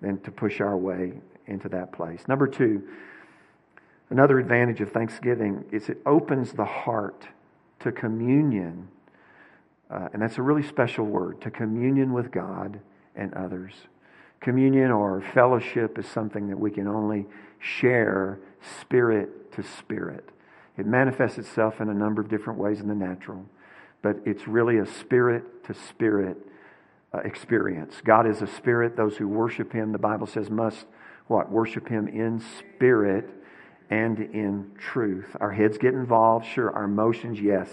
than 0.00 0.18
to 0.20 0.30
push 0.30 0.60
our 0.60 0.76
way 0.76 1.12
into 1.46 1.68
that 1.68 1.92
place. 1.92 2.26
Number 2.28 2.46
two, 2.46 2.82
another 4.08 4.38
advantage 4.38 4.80
of 4.80 4.90
Thanksgiving 4.90 5.64
is 5.70 5.88
it 5.88 5.98
opens 6.06 6.52
the 6.52 6.64
heart 6.64 7.26
to 7.80 7.92
communion 7.92 8.88
uh, 9.92 10.08
and 10.14 10.22
that's 10.22 10.38
a 10.38 10.42
really 10.42 10.62
special 10.62 11.04
word 11.04 11.40
to 11.42 11.50
communion 11.50 12.12
with 12.14 12.30
God 12.30 12.80
and 13.14 13.34
others. 13.34 13.74
Communion 14.42 14.90
or 14.90 15.22
fellowship 15.32 15.98
is 15.98 16.06
something 16.06 16.48
that 16.48 16.58
we 16.58 16.70
can 16.70 16.88
only 16.88 17.26
share 17.60 18.40
spirit 18.80 19.52
to 19.52 19.62
spirit. 19.62 20.28
It 20.76 20.84
manifests 20.84 21.38
itself 21.38 21.80
in 21.80 21.88
a 21.88 21.94
number 21.94 22.20
of 22.20 22.28
different 22.28 22.58
ways 22.58 22.80
in 22.80 22.88
the 22.88 22.94
natural, 22.94 23.46
but 24.02 24.16
it's 24.24 24.48
really 24.48 24.78
a 24.78 24.86
spirit 24.86 25.64
to 25.64 25.74
spirit 25.74 26.36
uh, 27.14 27.18
experience. 27.18 28.00
God 28.04 28.26
is 28.26 28.42
a 28.42 28.46
spirit. 28.46 28.96
Those 28.96 29.16
who 29.16 29.28
worship 29.28 29.72
Him, 29.72 29.92
the 29.92 29.98
Bible 29.98 30.26
says, 30.26 30.50
must 30.50 30.86
what? 31.28 31.50
Worship 31.50 31.88
Him 31.88 32.08
in 32.08 32.42
spirit 32.58 33.30
and 33.90 34.18
in 34.18 34.72
truth. 34.76 35.36
Our 35.40 35.52
heads 35.52 35.78
get 35.78 35.94
involved, 35.94 36.46
sure. 36.46 36.70
Our 36.72 36.84
emotions, 36.84 37.40
yes. 37.40 37.68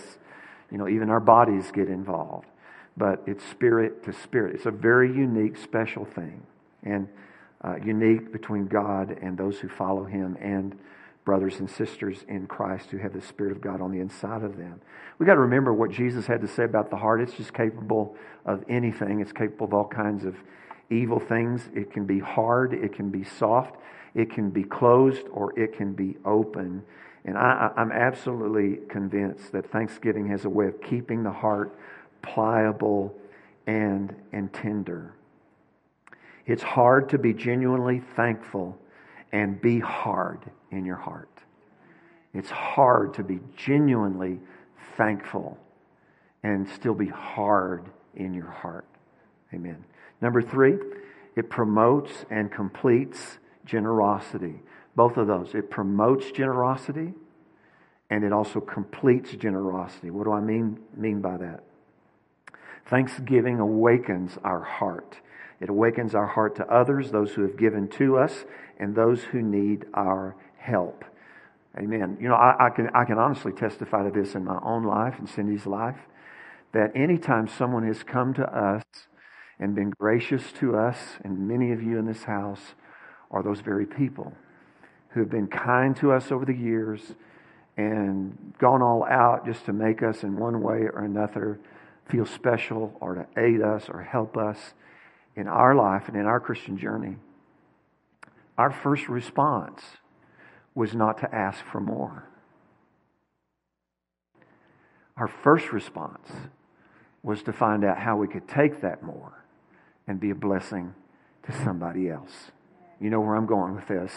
You 0.69 0.77
know, 0.77 0.87
even 0.87 1.09
our 1.09 1.19
bodies 1.19 1.71
get 1.71 1.87
involved. 1.87 2.47
But 2.95 3.23
it's 3.25 3.43
spirit 3.45 4.03
to 4.03 4.13
spirit. 4.13 4.55
It's 4.55 4.65
a 4.65 4.71
very 4.71 5.07
unique, 5.07 5.57
special 5.57 6.05
thing. 6.05 6.43
And 6.83 7.07
uh, 7.63 7.75
unique 7.83 8.31
between 8.31 8.67
God 8.67 9.17
and 9.21 9.37
those 9.37 9.59
who 9.59 9.67
follow 9.67 10.05
Him 10.05 10.37
and 10.39 10.77
brothers 11.25 11.59
and 11.59 11.69
sisters 11.69 12.25
in 12.27 12.47
Christ 12.47 12.89
who 12.89 12.97
have 12.97 13.13
the 13.13 13.21
Spirit 13.21 13.51
of 13.51 13.61
God 13.61 13.81
on 13.81 13.91
the 13.91 13.99
inside 13.99 14.43
of 14.43 14.57
them. 14.57 14.81
We've 15.17 15.27
got 15.27 15.35
to 15.35 15.41
remember 15.41 15.73
what 15.73 15.91
Jesus 15.91 16.25
had 16.25 16.41
to 16.41 16.47
say 16.47 16.63
about 16.63 16.89
the 16.89 16.95
heart. 16.95 17.21
It's 17.21 17.33
just 17.33 17.53
capable 17.53 18.15
of 18.45 18.63
anything, 18.69 19.19
it's 19.19 19.33
capable 19.33 19.67
of 19.67 19.73
all 19.73 19.87
kinds 19.87 20.25
of 20.25 20.35
evil 20.89 21.19
things. 21.19 21.69
It 21.75 21.91
can 21.91 22.05
be 22.05 22.19
hard, 22.19 22.73
it 22.73 22.93
can 22.93 23.09
be 23.09 23.23
soft, 23.23 23.75
it 24.15 24.31
can 24.31 24.49
be 24.49 24.63
closed, 24.63 25.27
or 25.31 25.57
it 25.59 25.77
can 25.77 25.93
be 25.93 26.17
open. 26.25 26.81
And 27.25 27.37
I, 27.37 27.71
am 27.77 27.91
absolutely 27.91 28.87
convinced 28.87 29.51
that 29.51 29.69
Thanksgiving 29.69 30.27
has 30.29 30.45
a 30.45 30.49
way 30.49 30.67
of 30.67 30.81
keeping 30.81 31.21
the 31.21 31.31
heart 31.31 31.77
pliable 32.21 33.13
and, 33.67 34.15
and 34.31 34.51
tender. 34.51 35.13
It's 36.45 36.63
hard 36.63 37.09
to 37.09 37.17
be 37.17 37.33
genuinely 37.33 38.01
thankful 38.15 38.77
and 39.31 39.59
be 39.61 39.79
hard 39.79 40.39
in 40.71 40.85
your 40.85 40.95
heart. 40.95 41.29
It's 42.33 42.49
hard 42.49 43.13
to 43.15 43.23
be 43.23 43.39
genuinely 43.55 44.39
thankful 44.97 45.57
and 46.43 46.67
still 46.69 46.93
be 46.93 47.07
hard 47.07 47.85
in 48.15 48.33
your 48.33 48.49
heart. 48.49 48.85
Amen. 49.53 49.83
Number 50.21 50.41
three, 50.41 50.77
it 51.35 51.49
promotes 51.49 52.25
and 52.29 52.51
completes 52.51 53.39
generosity. 53.65 54.61
Both 54.95 55.17
of 55.17 55.27
those. 55.27 55.53
It 55.55 55.69
promotes 55.69 56.31
generosity 56.31 57.13
and 58.09 58.23
it 58.23 58.33
also 58.33 58.59
completes 58.59 59.31
generosity. 59.35 60.09
What 60.09 60.23
do 60.23 60.31
I 60.31 60.41
mean, 60.41 60.79
mean 60.95 61.21
by 61.21 61.37
that? 61.37 61.63
Thanksgiving 62.87 63.59
awakens 63.59 64.37
our 64.43 64.61
heart. 64.61 65.17
It 65.59 65.69
awakens 65.69 66.15
our 66.15 66.27
heart 66.27 66.55
to 66.57 66.67
others, 66.71 67.11
those 67.11 67.31
who 67.31 67.41
have 67.41 67.57
given 67.57 67.87
to 67.89 68.17
us, 68.17 68.45
and 68.79 68.95
those 68.95 69.23
who 69.23 69.41
need 69.41 69.85
our 69.93 70.35
help. 70.57 71.03
Amen. 71.77 72.17
You 72.19 72.29
know, 72.29 72.35
I, 72.35 72.67
I, 72.67 72.69
can, 72.69 72.89
I 72.93 73.05
can 73.05 73.17
honestly 73.17 73.51
testify 73.51 74.03
to 74.03 74.11
this 74.11 74.35
in 74.35 74.43
my 74.43 74.59
own 74.63 74.83
life 74.83 75.15
and 75.19 75.29
Cindy's 75.29 75.65
life 75.65 75.97
that 76.71 76.91
anytime 76.95 77.47
someone 77.47 77.85
has 77.85 78.03
come 78.03 78.33
to 78.35 78.43
us 78.43 78.83
and 79.59 79.75
been 79.75 79.91
gracious 79.99 80.51
to 80.53 80.77
us, 80.77 80.97
and 81.23 81.47
many 81.47 81.71
of 81.71 81.81
you 81.81 81.97
in 81.97 82.05
this 82.05 82.23
house 82.23 82.75
are 83.31 83.43
those 83.43 83.59
very 83.59 83.85
people 83.85 84.33
who 85.09 85.19
have 85.19 85.29
been 85.29 85.47
kind 85.47 85.95
to 85.97 86.11
us 86.11 86.31
over 86.31 86.45
the 86.45 86.53
years 86.53 87.15
and 87.77 88.53
gone 88.59 88.81
all 88.81 89.05
out 89.05 89.45
just 89.45 89.65
to 89.65 89.73
make 89.73 90.03
us 90.03 90.23
in 90.23 90.37
one 90.37 90.61
way 90.61 90.81
or 90.81 91.03
another 91.03 91.59
feel 92.07 92.25
special 92.25 92.95
or 92.99 93.15
to 93.15 93.27
aid 93.37 93.61
us 93.61 93.89
or 93.89 94.01
help 94.01 94.37
us 94.37 94.73
in 95.39 95.47
our 95.47 95.73
life 95.73 96.09
and 96.09 96.17
in 96.17 96.25
our 96.25 96.39
Christian 96.39 96.77
journey, 96.77 97.15
our 98.57 98.71
first 98.71 99.07
response 99.07 99.81
was 100.75 100.93
not 100.93 101.19
to 101.19 101.33
ask 101.33 101.63
for 101.71 101.79
more. 101.79 102.27
Our 105.15 105.29
first 105.29 105.71
response 105.71 106.29
was 107.23 107.41
to 107.43 107.53
find 107.53 107.85
out 107.85 107.97
how 107.97 108.17
we 108.17 108.27
could 108.27 108.49
take 108.49 108.81
that 108.81 109.01
more 109.01 109.45
and 110.07 110.19
be 110.19 110.29
a 110.29 110.35
blessing 110.35 110.93
to 111.43 111.63
somebody 111.63 112.09
else. 112.09 112.51
You 112.99 113.09
know 113.09 113.21
where 113.21 113.35
I'm 113.35 113.45
going 113.45 113.75
with 113.75 113.87
this. 113.87 114.11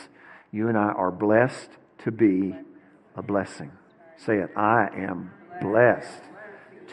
You 0.51 0.69
and 0.69 0.77
I 0.77 0.91
are 0.91 1.13
blessed 1.13 1.71
to 1.99 2.11
be 2.11 2.55
a 3.17 3.23
blessing. 3.23 3.71
Say 4.17 4.39
it. 4.39 4.51
I 4.57 4.89
am 4.97 5.31
blessed 5.61 6.23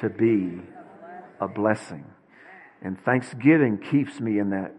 to 0.01 0.09
be 0.09 0.61
a 1.41 1.47
blessing. 1.47 2.05
And 2.81 2.99
Thanksgiving 3.03 3.77
keeps 3.77 4.19
me 4.19 4.39
in 4.39 4.49
that 4.51 4.73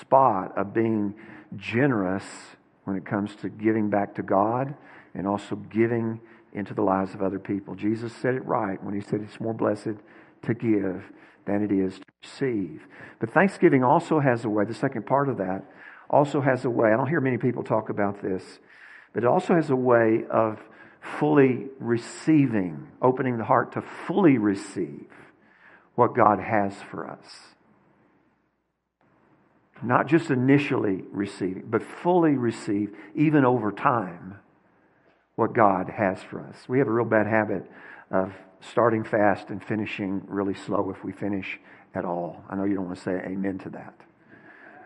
spot 0.00 0.56
of 0.56 0.74
being 0.74 1.14
generous 1.56 2.24
when 2.84 2.96
it 2.96 3.04
comes 3.04 3.34
to 3.36 3.48
giving 3.48 3.88
back 3.88 4.14
to 4.16 4.22
God 4.22 4.74
and 5.14 5.26
also 5.26 5.56
giving 5.56 6.20
into 6.52 6.74
the 6.74 6.82
lives 6.82 7.14
of 7.14 7.22
other 7.22 7.38
people. 7.38 7.74
Jesus 7.74 8.12
said 8.14 8.34
it 8.34 8.44
right 8.44 8.82
when 8.82 8.94
he 8.94 9.00
said 9.00 9.20
it's 9.20 9.40
more 9.40 9.54
blessed 9.54 9.96
to 10.42 10.54
give 10.54 11.04
than 11.46 11.62
it 11.62 11.72
is 11.72 11.98
to 11.98 12.04
receive. 12.22 12.86
But 13.20 13.32
Thanksgiving 13.32 13.84
also 13.84 14.20
has 14.20 14.44
a 14.44 14.48
way, 14.48 14.64
the 14.64 14.74
second 14.74 15.06
part 15.06 15.28
of 15.28 15.38
that 15.38 15.64
also 16.08 16.40
has 16.40 16.64
a 16.64 16.70
way, 16.70 16.92
I 16.92 16.96
don't 16.96 17.08
hear 17.08 17.20
many 17.20 17.38
people 17.38 17.62
talk 17.62 17.88
about 17.88 18.22
this, 18.22 18.42
but 19.12 19.24
it 19.24 19.26
also 19.26 19.54
has 19.54 19.70
a 19.70 19.76
way 19.76 20.24
of 20.30 20.60
fully 21.18 21.66
receiving, 21.78 22.86
opening 23.00 23.38
the 23.38 23.44
heart 23.44 23.72
to 23.72 23.82
fully 24.06 24.38
receive 24.38 25.06
what 25.96 26.14
God 26.14 26.38
has 26.38 26.74
for 26.90 27.08
us. 27.10 27.26
Not 29.82 30.06
just 30.06 30.30
initially 30.30 31.02
receiving, 31.10 31.64
but 31.66 31.82
fully 31.82 32.36
receive, 32.36 32.94
even 33.14 33.44
over 33.44 33.72
time, 33.72 34.36
what 35.34 35.52
God 35.52 35.90
has 35.90 36.22
for 36.22 36.40
us. 36.40 36.56
We 36.68 36.78
have 36.78 36.88
a 36.88 36.92
real 36.92 37.04
bad 37.04 37.26
habit 37.26 37.70
of 38.10 38.32
starting 38.60 39.04
fast 39.04 39.50
and 39.50 39.62
finishing 39.62 40.22
really 40.28 40.54
slow 40.54 40.90
if 40.90 41.04
we 41.04 41.12
finish 41.12 41.58
at 41.94 42.04
all. 42.04 42.42
I 42.48 42.56
know 42.56 42.64
you 42.64 42.74
don't 42.74 42.86
want 42.86 42.96
to 42.96 43.02
say 43.02 43.12
amen 43.12 43.58
to 43.60 43.70
that, 43.70 43.94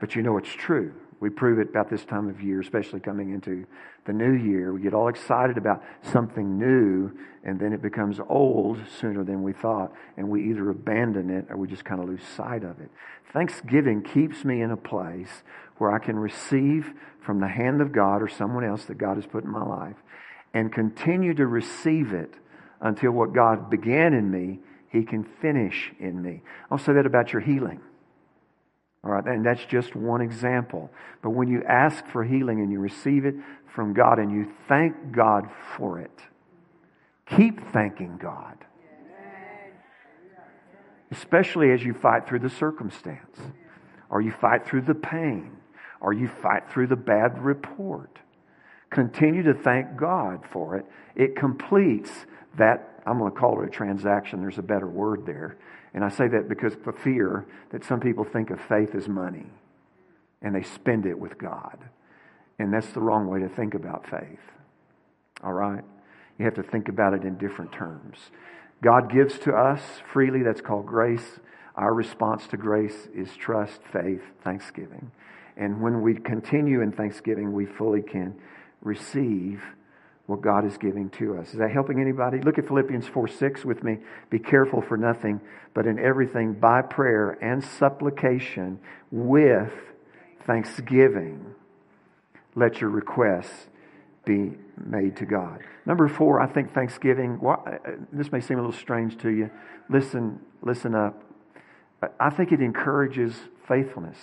but 0.01 0.17
you 0.17 0.23
know 0.23 0.39
it's 0.39 0.53
true. 0.53 0.93
We 1.21 1.29
prove 1.29 1.59
it 1.59 1.69
about 1.69 1.91
this 1.91 2.05
time 2.05 2.29
of 2.31 2.41
year, 2.43 2.61
especially 2.61 3.01
coming 3.01 3.33
into 3.33 3.67
the 4.07 4.13
new 4.13 4.33
year. 4.33 4.73
We 4.73 4.81
get 4.81 4.95
all 4.95 5.09
excited 5.09 5.59
about 5.59 5.83
something 6.03 6.59
new, 6.59 7.13
and 7.45 7.61
then 7.61 7.75
it 7.75 7.83
becomes 7.83 8.19
old 8.29 8.79
sooner 8.99 9.23
than 9.23 9.43
we 9.43 9.53
thought, 9.53 9.93
and 10.17 10.29
we 10.29 10.49
either 10.51 10.71
abandon 10.71 11.29
it 11.29 11.47
or 11.51 11.59
we 11.59 11.69
just 11.69 11.85
kind 11.85 12.03
of 12.03 12.09
lose 12.09 12.23
sight 12.37 12.65
of 12.65 12.81
it. 12.81 12.91
Thanksgiving 13.33 14.03
keeps 14.03 14.45
me 14.45 14.63
in 14.63 14.71
a 14.71 14.77
place 14.77 15.43
where 15.77 15.93
I 15.93 15.99
can 15.99 16.19
receive 16.19 16.93
from 17.21 17.41
the 17.41 17.49
hand 17.49 17.83
of 17.83 17.93
God 17.93 18.23
or 18.23 18.29
someone 18.29 18.65
else 18.65 18.87
that 18.87 18.99
God 18.99 19.17
has 19.17 19.27
put 19.27 19.45
in 19.45 19.51
my 19.51 19.65
life 19.65 19.97
and 20.55 20.73
continue 20.73 21.35
to 21.35 21.47
receive 21.47 22.13
it 22.13 22.35
until 22.81 23.13
what 23.13 23.35
God 23.35 23.71
began 23.71 24.15
in 24.15 24.31
me, 24.31 24.59
He 24.89 25.05
can 25.05 25.25
finish 25.25 25.93
in 26.01 26.21
me. 26.23 26.43
I'll 26.71 26.79
say 26.79 26.95
that 26.95 27.07
about 27.07 27.33
your 27.33 27.43
healing. 27.43 27.81
All 29.03 29.11
right, 29.11 29.25
and 29.25 29.45
that's 29.45 29.65
just 29.65 29.97
one 29.97 30.21
example. 30.21 30.91
But 31.23 31.31
when 31.31 31.49
you 31.49 31.63
ask 31.63 32.07
for 32.07 32.23
healing 32.23 32.61
and 32.61 32.71
you 32.71 32.81
receive 32.81 33.25
it 33.25 33.35
from 33.75 33.95
God 33.95 34.19
and 34.19 34.31
you 34.31 34.53
thank 34.69 35.13
God 35.13 35.49
for 35.77 35.99
it, 35.99 36.21
keep 37.25 37.73
thanking 37.73 38.19
God. 38.19 38.59
Especially 41.11 41.73
as 41.73 41.83
you 41.83 41.95
fight 41.95 42.29
through 42.29 42.41
the 42.41 42.51
circumstance, 42.51 43.39
or 44.11 44.21
you 44.21 44.33
fight 44.33 44.67
through 44.67 44.83
the 44.83 44.95
pain, 44.95 45.57
or 46.01 46.13
you 46.13 46.29
fight 46.29 46.71
through 46.71 46.87
the 46.87 46.97
bad 46.97 47.43
report. 47.43 48.19
Continue 48.91 49.43
to 49.45 49.55
thank 49.55 49.97
God 49.97 50.45
for 50.51 50.77
it. 50.77 50.85
It 51.17 51.37
completes 51.37 52.11
that, 52.59 53.03
I'm 53.07 53.19
going 53.19 53.33
to 53.33 53.39
call 53.39 53.63
it 53.63 53.67
a 53.67 53.71
transaction, 53.71 54.41
there's 54.41 54.59
a 54.59 54.63
better 54.63 54.87
word 54.87 55.25
there 55.25 55.57
and 55.95 56.05
I 56.05 56.09
say 56.09 56.29
that 56.29 56.49
because 56.49 56.75
of 56.87 56.99
fear 56.99 57.47
that 57.71 57.85
some 57.85 58.01
people 58.01 58.25
think 58.25 58.51
of 58.51 58.61
faith 58.61 58.95
as 58.95 59.09
money 59.09 59.47
and 60.43 60.55
they 60.55 60.63
spend 60.63 61.07
it 61.07 61.19
with 61.19 61.37
God. 61.39 61.79
And 62.59 62.73
that's 62.73 62.89
the 62.89 63.01
wrong 63.01 63.29
way 63.29 63.41
to 63.41 63.49
think 63.49 63.75
about 63.75 64.09
faith. 64.09 64.41
All 65.43 65.53
right? 65.53 65.85
You 66.39 66.45
have 66.45 66.55
to 66.55 66.63
think 66.63 66.89
about 66.89 67.15
it 67.15 67.25
in 67.25 67.37
different 67.39 67.73
terms. 67.73 68.19
God 68.83 69.13
gives 69.13 69.39
to 69.41 69.53
us 69.53 69.81
freely, 70.13 70.43
that's 70.43 70.61
called 70.61 70.87
grace. 70.87 71.41
Our 71.77 71.93
response 71.95 72.47
to 72.49 72.57
grace 72.57 73.09
is 73.15 73.37
trust, 73.37 73.81
faith, 73.93 74.23
thanksgiving. 74.43 75.11
And 75.57 75.81
when 75.81 76.03
we 76.03 76.15
continue 76.15 76.81
in 76.81 76.93
thanksgiving, 76.93 77.53
we 77.53 77.67
fully 77.67 78.03
can 78.03 78.35
receive 78.83 79.63
what 80.31 80.41
God 80.43 80.65
is 80.65 80.79
giving 80.79 81.11
to 81.11 81.37
us. 81.37 81.49
Is 81.53 81.59
that 81.59 81.73
helping 81.73 82.01
anybody? 82.01 82.41
Look 82.41 82.57
at 82.57 82.69
Philippians 82.69 83.07
4 83.09 83.27
6 83.27 83.65
with 83.65 83.83
me. 83.83 83.99
Be 84.31 84.39
careful 84.39 84.81
for 84.81 84.97
nothing, 84.97 85.41
but 85.75 85.87
in 85.87 85.99
everything 85.99 86.55
by 86.55 86.83
prayer 86.83 87.37
and 87.43 87.63
supplication 87.63 88.79
with 89.11 89.73
thanksgiving. 90.47 91.45
Let 92.55 92.81
your 92.81 92.91
requests 92.91 93.67
be 94.25 94.53
made 94.85 95.17
to 95.17 95.27
God. 95.27 95.63
Number 95.85 96.07
four, 96.07 96.41
I 96.41 96.47
think 96.47 96.73
Thanksgiving, 96.73 97.41
this 98.13 98.31
may 98.31 98.41
seem 98.41 98.59
a 98.59 98.61
little 98.61 98.79
strange 98.79 99.19
to 99.19 99.31
you. 99.31 99.51
Listen, 99.89 100.39
listen 100.63 100.95
up. 100.95 101.23
I 102.19 102.31
think 102.31 102.53
it 102.53 102.61
encourages 102.61 103.35
faithfulness. 103.67 104.17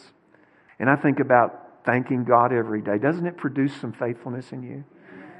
And 0.79 0.89
I 0.89 0.95
think 0.95 1.19
about 1.19 1.83
thanking 1.85 2.23
God 2.23 2.53
every 2.53 2.81
day. 2.81 2.97
Doesn't 2.97 3.25
it 3.25 3.37
produce 3.37 3.73
some 3.75 3.91
faithfulness 3.91 4.51
in 4.51 4.63
you? 4.63 4.83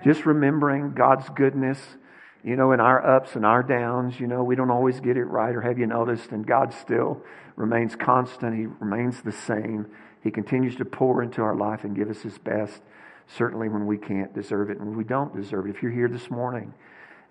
Just 0.03 0.25
remembering 0.25 0.93
God's 0.93 1.27
goodness, 1.29 1.79
you 2.43 2.55
know, 2.55 2.71
in 2.71 2.79
our 2.79 3.17
ups 3.17 3.35
and 3.35 3.45
our 3.45 3.63
downs. 3.63 4.19
You 4.19 4.27
know, 4.27 4.43
we 4.43 4.55
don't 4.55 4.71
always 4.71 4.99
get 4.99 5.17
it 5.17 5.25
right, 5.25 5.55
or 5.55 5.61
have 5.61 5.77
you 5.77 5.87
noticed? 5.87 6.31
And 6.31 6.45
God 6.45 6.73
still 6.73 7.21
remains 7.55 7.95
constant, 7.95 8.55
He 8.55 8.65
remains 8.65 9.21
the 9.21 9.31
same. 9.31 9.87
He 10.23 10.31
continues 10.31 10.75
to 10.77 10.85
pour 10.85 11.23
into 11.23 11.41
our 11.41 11.55
life 11.55 11.83
and 11.83 11.95
give 11.95 12.09
us 12.09 12.21
His 12.21 12.37
best, 12.37 12.81
certainly 13.27 13.69
when 13.69 13.85
we 13.85 13.97
can't 13.97 14.33
deserve 14.33 14.69
it 14.69 14.79
and 14.79 14.95
we 14.95 15.03
don't 15.03 15.35
deserve 15.35 15.67
it. 15.67 15.75
If 15.75 15.81
you're 15.81 15.91
here 15.91 16.07
this 16.07 16.29
morning 16.29 16.73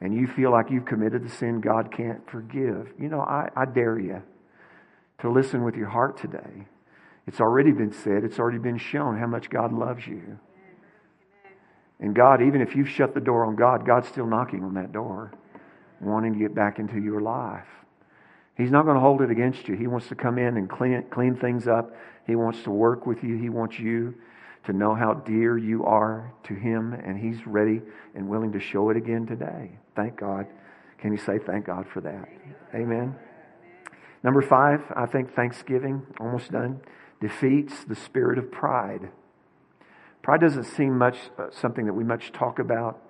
and 0.00 0.14
you 0.14 0.26
feel 0.26 0.50
like 0.50 0.70
you've 0.70 0.84
committed 0.84 1.24
the 1.24 1.30
sin 1.30 1.60
God 1.60 1.92
can't 1.92 2.28
forgive, 2.30 2.92
you 2.98 3.08
know, 3.08 3.20
I, 3.20 3.48
I 3.56 3.64
dare 3.64 3.98
you 3.98 4.22
to 5.18 5.30
listen 5.30 5.64
with 5.64 5.76
your 5.76 5.88
heart 5.88 6.18
today. 6.18 6.66
It's 7.26 7.40
already 7.40 7.72
been 7.72 7.92
said, 7.92 8.24
it's 8.24 8.38
already 8.38 8.58
been 8.58 8.78
shown 8.78 9.18
how 9.18 9.26
much 9.26 9.50
God 9.50 9.72
loves 9.72 10.06
you. 10.06 10.38
And 12.00 12.14
God, 12.14 12.42
even 12.42 12.60
if 12.60 12.76
you've 12.76 12.88
shut 12.88 13.14
the 13.14 13.20
door 13.20 13.44
on 13.46 13.56
God, 13.56 13.86
God's 13.86 14.08
still 14.08 14.26
knocking 14.26 14.62
on 14.62 14.74
that 14.74 14.92
door, 14.92 15.32
wanting 16.00 16.34
to 16.34 16.38
get 16.38 16.54
back 16.54 16.78
into 16.78 17.00
your 17.00 17.20
life. 17.20 17.66
He's 18.56 18.70
not 18.70 18.84
going 18.84 18.94
to 18.94 19.00
hold 19.00 19.22
it 19.22 19.30
against 19.30 19.68
you. 19.68 19.76
He 19.76 19.86
wants 19.86 20.08
to 20.08 20.14
come 20.14 20.38
in 20.38 20.56
and 20.56 20.68
clean, 20.68 21.04
clean 21.10 21.36
things 21.36 21.68
up. 21.68 21.94
He 22.26 22.36
wants 22.36 22.62
to 22.62 22.70
work 22.70 23.06
with 23.06 23.22
you. 23.22 23.36
He 23.36 23.50
wants 23.50 23.78
you 23.78 24.14
to 24.64 24.72
know 24.72 24.94
how 24.94 25.14
dear 25.14 25.56
you 25.56 25.84
are 25.84 26.32
to 26.44 26.54
Him, 26.54 26.92
and 26.92 27.18
He's 27.18 27.46
ready 27.46 27.80
and 28.14 28.28
willing 28.28 28.52
to 28.52 28.60
show 28.60 28.90
it 28.90 28.96
again 28.96 29.26
today. 29.26 29.78
Thank 29.94 30.16
God. 30.18 30.46
Can 30.98 31.12
you 31.12 31.18
say 31.18 31.38
thank 31.38 31.66
God 31.66 31.86
for 31.92 32.00
that? 32.00 32.28
Amen. 32.74 33.14
Number 34.22 34.42
five, 34.42 34.80
I 34.96 35.06
think 35.06 35.34
Thanksgiving, 35.34 36.02
almost 36.18 36.50
done, 36.50 36.80
defeats 37.20 37.84
the 37.84 37.94
spirit 37.94 38.38
of 38.38 38.50
pride. 38.50 39.10
Pride 40.26 40.40
doesn't 40.40 40.64
seem 40.64 40.98
much 40.98 41.16
uh, 41.38 41.50
something 41.52 41.86
that 41.86 41.92
we 41.92 42.02
much 42.02 42.32
talk 42.32 42.58
about 42.58 43.00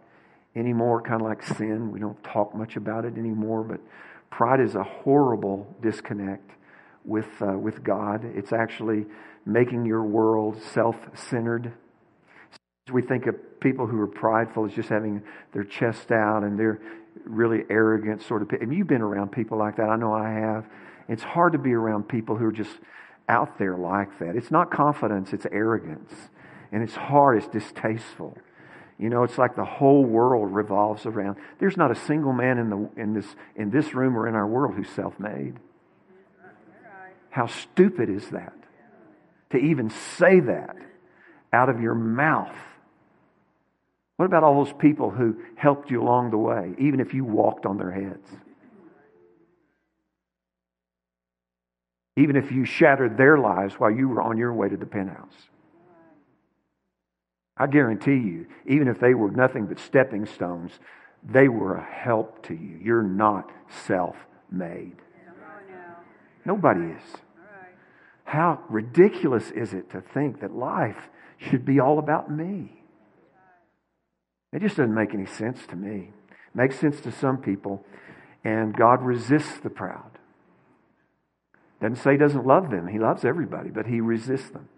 anymore, 0.54 1.00
kind 1.00 1.22
of 1.22 1.26
like 1.26 1.42
sin. 1.42 1.90
We 1.90 1.98
don't 1.98 2.22
talk 2.22 2.54
much 2.54 2.76
about 2.76 3.06
it 3.06 3.16
anymore, 3.16 3.64
but 3.64 3.80
pride 4.28 4.60
is 4.60 4.74
a 4.74 4.82
horrible 4.82 5.66
disconnect 5.80 6.50
with, 7.06 7.24
uh, 7.40 7.56
with 7.56 7.82
God. 7.82 8.20
It's 8.22 8.52
actually 8.52 9.06
making 9.46 9.86
your 9.86 10.02
world 10.02 10.60
self 10.74 10.94
centered, 11.14 11.72
We 12.92 13.00
think 13.00 13.26
of 13.26 13.60
people 13.60 13.86
who 13.86 13.98
are 13.98 14.06
prideful 14.06 14.66
as 14.66 14.74
just 14.74 14.90
having 14.90 15.22
their 15.54 15.64
chest 15.64 16.12
out 16.12 16.42
and 16.42 16.58
they're 16.58 16.82
really 17.24 17.60
arrogant 17.70 18.20
sort 18.20 18.42
of 18.42 18.50
people. 18.50 18.66
And 18.66 18.76
you've 18.76 18.88
been 18.88 19.00
around 19.00 19.32
people 19.32 19.56
like 19.56 19.76
that. 19.76 19.88
I 19.88 19.96
know 19.96 20.12
I 20.12 20.32
have. 20.32 20.66
It's 21.08 21.22
hard 21.22 21.54
to 21.54 21.58
be 21.58 21.72
around 21.72 22.10
people 22.10 22.36
who 22.36 22.44
are 22.44 22.52
just 22.52 22.78
out 23.26 23.58
there 23.58 23.78
like 23.78 24.18
that. 24.18 24.36
It's 24.36 24.50
not 24.50 24.70
confidence, 24.70 25.32
it's 25.32 25.46
arrogance. 25.50 26.12
And 26.72 26.82
it's 26.82 26.94
hard, 26.94 27.38
it's 27.38 27.48
distasteful. 27.48 28.36
You 28.98 29.10
know, 29.10 29.24
it's 29.24 29.36
like 29.36 29.56
the 29.56 29.64
whole 29.64 30.04
world 30.04 30.54
revolves 30.54 31.04
around. 31.04 31.36
There's 31.58 31.76
not 31.76 31.90
a 31.90 31.94
single 31.94 32.32
man 32.32 32.58
in, 32.58 32.70
the, 32.70 32.90
in, 33.00 33.14
this, 33.14 33.26
in 33.54 33.70
this 33.70 33.94
room 33.94 34.16
or 34.16 34.26
in 34.26 34.34
our 34.34 34.46
world 34.46 34.74
who's 34.74 34.88
self 34.88 35.18
made. 35.20 35.54
How 37.30 37.46
stupid 37.46 38.08
is 38.08 38.30
that? 38.30 38.54
To 39.50 39.58
even 39.58 39.90
say 39.90 40.40
that 40.40 40.76
out 41.52 41.68
of 41.68 41.80
your 41.80 41.94
mouth. 41.94 42.56
What 44.16 44.24
about 44.24 44.42
all 44.42 44.64
those 44.64 44.72
people 44.72 45.10
who 45.10 45.36
helped 45.56 45.90
you 45.90 46.02
along 46.02 46.30
the 46.30 46.38
way, 46.38 46.74
even 46.78 47.00
if 47.00 47.12
you 47.12 47.24
walked 47.24 47.66
on 47.66 47.76
their 47.76 47.90
heads? 47.90 48.26
Even 52.16 52.36
if 52.36 52.50
you 52.50 52.64
shattered 52.64 53.18
their 53.18 53.36
lives 53.36 53.74
while 53.74 53.90
you 53.90 54.08
were 54.08 54.22
on 54.22 54.38
your 54.38 54.54
way 54.54 54.70
to 54.70 54.76
the 54.78 54.86
penthouse. 54.86 55.34
I 57.58 57.66
guarantee 57.66 58.16
you, 58.16 58.46
even 58.66 58.86
if 58.88 59.00
they 59.00 59.14
were 59.14 59.30
nothing 59.30 59.66
but 59.66 59.78
stepping 59.78 60.26
stones, 60.26 60.72
they 61.24 61.48
were 61.48 61.76
a 61.76 61.84
help 61.84 62.44
to 62.46 62.54
you. 62.54 62.78
You're 62.82 63.02
not 63.02 63.50
self 63.86 64.16
made. 64.50 64.96
Nobody 66.44 66.92
is. 66.92 67.02
How 68.24 68.60
ridiculous 68.68 69.50
is 69.50 69.72
it 69.72 69.90
to 69.90 70.00
think 70.00 70.40
that 70.40 70.54
life 70.54 71.08
should 71.38 71.64
be 71.64 71.80
all 71.80 71.98
about 71.98 72.30
me? 72.30 72.82
It 74.52 74.60
just 74.60 74.76
doesn't 74.76 74.94
make 74.94 75.14
any 75.14 75.26
sense 75.26 75.66
to 75.68 75.76
me. 75.76 76.10
It 76.30 76.54
makes 76.54 76.78
sense 76.78 77.00
to 77.02 77.12
some 77.12 77.38
people, 77.38 77.84
and 78.44 78.76
God 78.76 79.02
resists 79.02 79.58
the 79.58 79.70
proud. 79.70 80.10
Doesn't 81.80 81.96
say 81.96 82.12
he 82.12 82.18
doesn't 82.18 82.46
love 82.46 82.70
them. 82.70 82.86
He 82.86 82.98
loves 82.98 83.24
everybody, 83.24 83.70
but 83.70 83.86
he 83.86 84.00
resists 84.00 84.50
them 84.50 84.68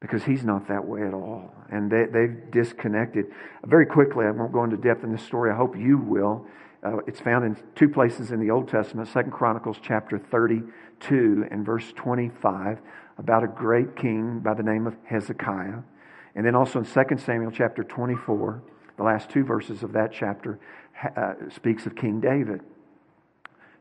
because 0.00 0.24
he's 0.24 0.44
not 0.44 0.66
that 0.68 0.84
way 0.84 1.06
at 1.06 1.12
all. 1.12 1.52
And 1.70 1.90
they, 1.90 2.06
they've 2.06 2.50
disconnected. 2.50 3.26
Very 3.64 3.86
quickly, 3.86 4.24
I 4.26 4.30
won't 4.30 4.52
go 4.52 4.64
into 4.64 4.76
depth 4.76 5.04
in 5.04 5.12
this 5.12 5.22
story. 5.22 5.50
I 5.50 5.56
hope 5.56 5.76
you 5.76 5.98
will. 5.98 6.46
Uh, 6.82 6.98
it's 7.06 7.20
found 7.20 7.44
in 7.44 7.56
two 7.74 7.88
places 7.88 8.30
in 8.32 8.40
the 8.40 8.50
Old 8.50 8.68
Testament, 8.68 9.08
Second 9.08 9.32
Chronicles 9.32 9.76
chapter 9.82 10.18
32 10.18 11.46
and 11.50 11.64
verse 11.64 11.92
25, 11.94 12.78
about 13.18 13.44
a 13.44 13.46
great 13.46 13.94
king 13.94 14.40
by 14.40 14.54
the 14.54 14.62
name 14.62 14.86
of 14.86 14.96
Hezekiah. 15.04 15.80
And 16.34 16.46
then 16.46 16.54
also 16.54 16.78
in 16.78 16.86
2 16.86 17.18
Samuel 17.18 17.50
chapter 17.50 17.84
24, 17.84 18.62
the 18.96 19.02
last 19.02 19.28
two 19.28 19.44
verses 19.44 19.82
of 19.82 19.92
that 19.92 20.12
chapter 20.12 20.58
uh, 21.16 21.34
speaks 21.54 21.84
of 21.84 21.94
King 21.94 22.20
David. 22.20 22.60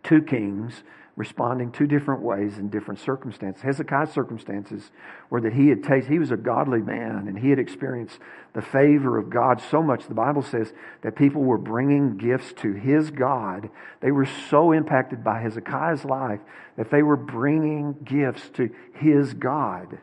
Two 0.03 0.21
kings 0.21 0.83
responding 1.19 1.69
two 1.69 1.85
different 1.85 2.21
ways 2.21 2.57
in 2.57 2.69
different 2.69 2.97
circumstances. 2.97 3.61
Hezekiah's 3.61 4.09
circumstances 4.09 4.89
were 5.29 5.41
that 5.41 5.51
he 5.51 5.67
had 5.67 5.83
tasted, 5.83 6.09
he 6.09 6.17
was 6.17 6.31
a 6.31 6.37
godly 6.37 6.79
man 6.79 7.27
and 7.27 7.37
he 7.37 7.49
had 7.49 7.59
experienced 7.59 8.19
the 8.53 8.61
favor 8.61 9.17
of 9.17 9.29
God 9.29 9.61
so 9.69 9.83
much. 9.83 10.07
The 10.07 10.13
Bible 10.13 10.41
says 10.41 10.71
that 11.01 11.17
people 11.17 11.43
were 11.43 11.57
bringing 11.57 12.15
gifts 12.15 12.53
to 12.61 12.71
his 12.71 13.11
God. 13.11 13.69
They 13.99 14.11
were 14.11 14.27
so 14.49 14.71
impacted 14.71 15.21
by 15.21 15.41
Hezekiah's 15.41 16.05
life 16.05 16.39
that 16.77 16.89
they 16.89 17.03
were 17.03 17.17
bringing 17.17 17.97
gifts 18.05 18.47
to 18.51 18.69
his 18.93 19.33
God 19.33 19.97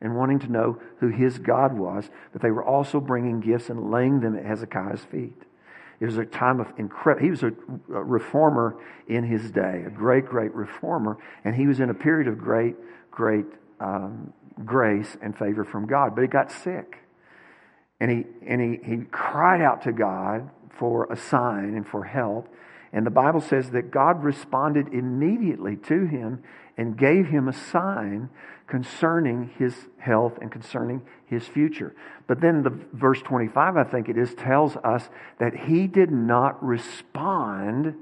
and 0.00 0.14
wanting 0.14 0.38
to 0.38 0.52
know 0.52 0.80
who 1.00 1.08
his 1.08 1.38
God 1.38 1.76
was, 1.76 2.08
but 2.32 2.42
they 2.42 2.52
were 2.52 2.64
also 2.64 3.00
bringing 3.00 3.40
gifts 3.40 3.70
and 3.70 3.90
laying 3.90 4.20
them 4.20 4.36
at 4.36 4.46
Hezekiah's 4.46 5.02
feet. 5.02 5.42
It 6.00 6.06
was 6.06 6.16
a 6.16 6.24
time 6.24 6.60
of 6.60 6.68
incredible, 6.78 7.24
he 7.24 7.30
was 7.30 7.42
a 7.42 7.50
reformer 7.88 8.76
in 9.08 9.24
his 9.24 9.50
day, 9.50 9.84
a 9.86 9.90
great, 9.90 10.26
great 10.26 10.54
reformer, 10.54 11.18
and 11.44 11.54
he 11.56 11.66
was 11.66 11.80
in 11.80 11.90
a 11.90 11.94
period 11.94 12.28
of 12.28 12.38
great, 12.38 12.76
great 13.10 13.46
um, 13.80 14.32
grace 14.64 15.16
and 15.22 15.36
favor 15.36 15.64
from 15.64 15.86
God. 15.86 16.14
But 16.14 16.22
he 16.22 16.28
got 16.28 16.50
sick. 16.50 16.98
And 18.00 18.10
he, 18.10 18.24
and 18.46 18.60
he, 18.60 18.78
he 18.84 18.96
cried 19.10 19.60
out 19.60 19.82
to 19.82 19.92
God 19.92 20.50
for 20.78 21.10
a 21.10 21.16
sign 21.16 21.74
and 21.74 21.86
for 21.86 22.04
help. 22.04 22.48
And 22.92 23.04
the 23.04 23.10
Bible 23.10 23.40
says 23.40 23.70
that 23.70 23.90
God 23.90 24.22
responded 24.22 24.88
immediately 24.88 25.76
to 25.76 26.06
him 26.06 26.42
and 26.76 26.96
gave 26.96 27.26
him 27.26 27.48
a 27.48 27.52
sign 27.52 28.30
concerning 28.66 29.50
his 29.58 29.74
health 29.98 30.38
and 30.40 30.50
concerning 30.50 31.02
his 31.26 31.46
future. 31.46 31.94
But 32.26 32.40
then 32.40 32.62
the 32.62 32.78
verse 32.92 33.20
25, 33.22 33.76
I 33.76 33.84
think 33.84 34.08
it 34.08 34.16
is, 34.16 34.34
tells 34.34 34.76
us 34.76 35.08
that 35.38 35.54
he 35.54 35.86
did 35.86 36.10
not 36.10 36.62
respond 36.64 37.94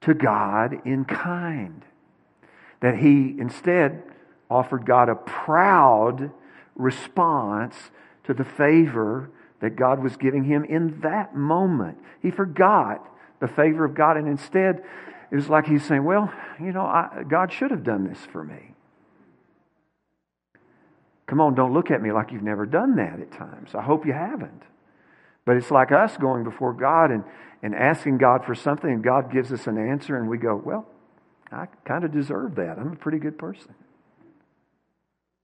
to 0.00 0.14
God 0.14 0.80
in 0.84 1.04
kind. 1.04 1.82
That 2.80 2.98
he 2.98 3.36
instead 3.38 4.02
offered 4.50 4.86
God 4.86 5.08
a 5.08 5.14
proud 5.14 6.30
response 6.76 7.90
to 8.24 8.34
the 8.34 8.44
favor 8.44 9.30
that 9.60 9.76
God 9.76 10.02
was 10.02 10.16
giving 10.16 10.44
him 10.44 10.64
in 10.64 11.00
that 11.00 11.34
moment. 11.34 11.98
He 12.20 12.30
forgot 12.30 13.08
the 13.44 13.52
favor 13.52 13.84
of 13.84 13.94
God, 13.94 14.16
and 14.16 14.26
instead, 14.26 14.82
it 15.30 15.36
was 15.36 15.50
like 15.50 15.66
he's 15.66 15.84
saying, 15.84 16.02
Well, 16.02 16.32
you 16.58 16.72
know, 16.72 16.80
I, 16.80 17.24
God 17.28 17.52
should 17.52 17.70
have 17.70 17.84
done 17.84 18.08
this 18.08 18.18
for 18.32 18.42
me. 18.42 18.74
Come 21.26 21.42
on, 21.42 21.54
don't 21.54 21.74
look 21.74 21.90
at 21.90 22.00
me 22.00 22.10
like 22.10 22.32
you've 22.32 22.42
never 22.42 22.64
done 22.64 22.96
that 22.96 23.20
at 23.20 23.32
times. 23.32 23.74
I 23.74 23.82
hope 23.82 24.06
you 24.06 24.14
haven't. 24.14 24.62
But 25.44 25.58
it's 25.58 25.70
like 25.70 25.92
us 25.92 26.16
going 26.16 26.44
before 26.44 26.72
God 26.72 27.10
and, 27.10 27.22
and 27.62 27.74
asking 27.74 28.16
God 28.16 28.46
for 28.46 28.54
something, 28.54 28.90
and 28.90 29.04
God 29.04 29.30
gives 29.30 29.52
us 29.52 29.66
an 29.66 29.76
answer, 29.76 30.16
and 30.16 30.26
we 30.26 30.38
go, 30.38 30.56
Well, 30.64 30.86
I 31.52 31.66
kind 31.84 32.04
of 32.04 32.12
deserve 32.12 32.54
that. 32.54 32.78
I'm 32.78 32.92
a 32.92 32.96
pretty 32.96 33.18
good 33.18 33.38
person. 33.38 33.74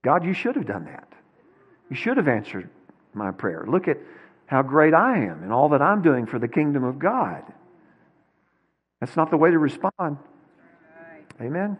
God, 0.02 0.24
you 0.24 0.32
should 0.32 0.56
have 0.56 0.66
done 0.66 0.86
that. 0.86 1.08
You 1.90 1.96
should 1.96 2.16
have 2.16 2.28
answered 2.28 2.70
my 3.12 3.30
prayer. 3.30 3.66
Look 3.68 3.88
at 3.88 3.98
how 4.46 4.62
great 4.62 4.94
I 4.94 5.18
am 5.18 5.42
and 5.42 5.52
all 5.52 5.68
that 5.68 5.82
I'm 5.82 6.00
doing 6.00 6.24
for 6.24 6.38
the 6.38 6.48
kingdom 6.48 6.82
of 6.82 6.98
God. 6.98 7.42
That's 9.00 9.16
not 9.16 9.30
the 9.30 9.36
way 9.36 9.50
to 9.50 9.58
respond. 9.58 10.18
Amen. 11.40 11.78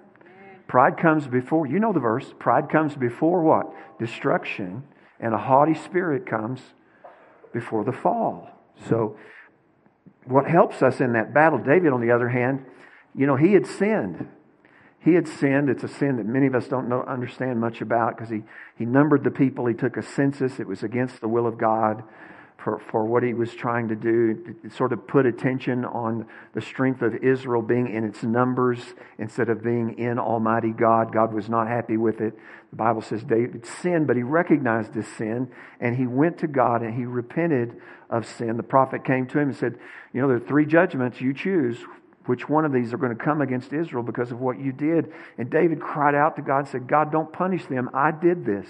Pride 0.67 0.97
comes 0.97 1.27
before, 1.27 1.67
you 1.67 1.79
know 1.79 1.93
the 1.93 2.01
verse, 2.01 2.33
pride 2.39 2.71
comes 2.71 2.97
before 2.97 3.43
what? 3.43 3.67
Destruction, 3.99 4.85
and 5.19 5.35
a 5.35 5.39
haughty 5.39 5.75
spirit 5.75 6.27
comes 6.27 6.61
before 7.53 7.85
the 7.85 7.93
fall. 7.93 8.49
So, 8.89 9.17
what 10.25 10.47
helps 10.47 10.83
us 10.83 11.01
in 11.01 11.13
that 11.15 11.35
battle, 11.35 11.59
David, 11.59 11.93
on 11.93 12.01
the 12.01 12.13
other 12.13 12.29
hand, 12.29 12.65
you 13.15 13.27
know, 13.27 13.37
he 13.37 13.53
had 13.53 13.67
sinned. 13.67 14.29
He 15.01 15.15
had 15.15 15.27
sinned. 15.27 15.69
It's 15.69 15.83
a 15.83 15.89
sin 15.89 16.17
that 16.19 16.27
many 16.27 16.47
of 16.47 16.55
us 16.55 16.69
don't 16.69 16.89
know, 16.89 17.03
understand 17.03 17.61
much 17.61 17.81
about 17.81 18.17
because 18.17 18.31
he, 18.31 18.43
he 18.77 18.85
numbered 18.85 19.25
the 19.25 19.31
people. 19.31 19.67
He 19.67 19.75
took 19.75 19.97
a 19.97 20.03
census. 20.03 20.61
It 20.61 20.67
was 20.67 20.83
against 20.83 21.21
the 21.21 21.29
will 21.29 21.47
of 21.47 21.59
God 21.59 22.05
for, 22.63 22.81
for 22.91 23.05
what 23.05 23.23
he 23.23 23.35
was 23.35 23.55
trying 23.55 23.89
to 23.89 23.97
do. 23.97 24.57
It 24.65 24.73
sort 24.73 24.93
of 24.93 25.07
put 25.07 25.27
attention 25.27 25.85
on 25.85 26.27
the 26.55 26.61
strength 26.61 27.03
of 27.03 27.15
Israel 27.17 27.63
being 27.63 27.89
in 27.89 28.05
its 28.05 28.23
numbers 28.23 28.81
instead 29.19 29.49
of 29.49 29.63
being 29.63 29.99
in 29.99 30.19
Almighty 30.19 30.71
God. 30.71 31.13
God 31.13 31.33
was 31.33 31.49
not 31.49 31.69
happy 31.69 31.97
with 31.97 32.21
it. 32.21 32.35
The 32.71 32.77
Bible 32.77 33.03
says 33.03 33.23
David 33.25 33.67
sinned, 33.67 34.07
but 34.07 34.17
he 34.17 34.23
recognized 34.23 34.95
his 34.95 35.07
sin 35.17 35.51
and 35.81 35.97
he 35.97 36.07
went 36.07 36.39
to 36.39 36.47
God 36.47 36.83
and 36.83 36.95
he 36.95 37.05
repented 37.05 37.81
of 38.11 38.27
sin. 38.27 38.57
The 38.57 38.63
prophet 38.63 39.05
came 39.05 39.27
to 39.29 39.39
him 39.39 39.49
and 39.49 39.57
said, 39.57 39.79
You 40.13 40.21
know, 40.21 40.29
there 40.29 40.37
are 40.37 40.41
three 40.41 40.67
judgments 40.67 41.21
you 41.21 41.33
choose. 41.33 41.79
Which 42.27 42.49
one 42.49 42.67
of 42.67 42.73
these 42.73 42.93
are 42.93 42.99
going 42.99 43.17
to 43.17 43.25
come 43.25 43.41
against 43.41 43.73
Israel 43.73 44.03
because 44.03 44.31
of 44.31 44.41
what 44.41 44.61
you 44.61 44.73
did? 44.73 45.11
And 45.39 45.51
David 45.51 45.81
cried 45.81 46.15
out 46.15 46.37
to 46.37 46.43
God 46.43 46.59
and 46.59 46.69
said, 46.69 46.87
God, 46.87 47.11
don't 47.11 47.33
punish 47.33 47.65
them. 47.65 47.91
I 47.95 48.11
did 48.11 48.45
this. 48.45 48.69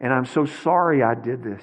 And 0.00 0.12
I'm 0.12 0.24
so 0.24 0.46
sorry 0.46 1.02
I 1.02 1.14
did 1.14 1.42
this. 1.42 1.62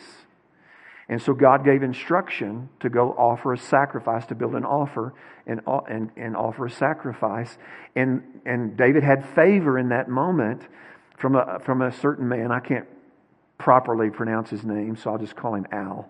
And 1.09 1.21
so 1.21 1.33
God 1.33 1.63
gave 1.63 1.83
instruction 1.83 2.69
to 2.81 2.89
go 2.89 3.11
offer 3.11 3.53
a 3.53 3.57
sacrifice, 3.57 4.25
to 4.27 4.35
build 4.35 4.55
an 4.55 4.65
offer 4.65 5.13
and, 5.45 5.61
and, 5.89 6.11
and 6.17 6.35
offer 6.35 6.65
a 6.65 6.69
sacrifice. 6.69 7.57
And, 7.95 8.41
and 8.45 8.75
David 8.75 9.03
had 9.03 9.27
favor 9.33 9.79
in 9.79 9.89
that 9.89 10.09
moment 10.09 10.63
from 11.17 11.35
a, 11.35 11.59
from 11.63 11.81
a 11.81 11.91
certain 11.91 12.27
man. 12.27 12.51
I 12.51 12.59
can't 12.59 12.87
properly 13.57 14.09
pronounce 14.09 14.49
his 14.49 14.65
name, 14.65 14.97
so 14.97 15.11
I'll 15.11 15.17
just 15.17 15.35
call 15.35 15.55
him 15.55 15.65
Al. 15.71 16.09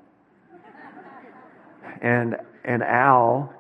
And, 2.02 2.36
and 2.66 2.84
Al 2.84 3.54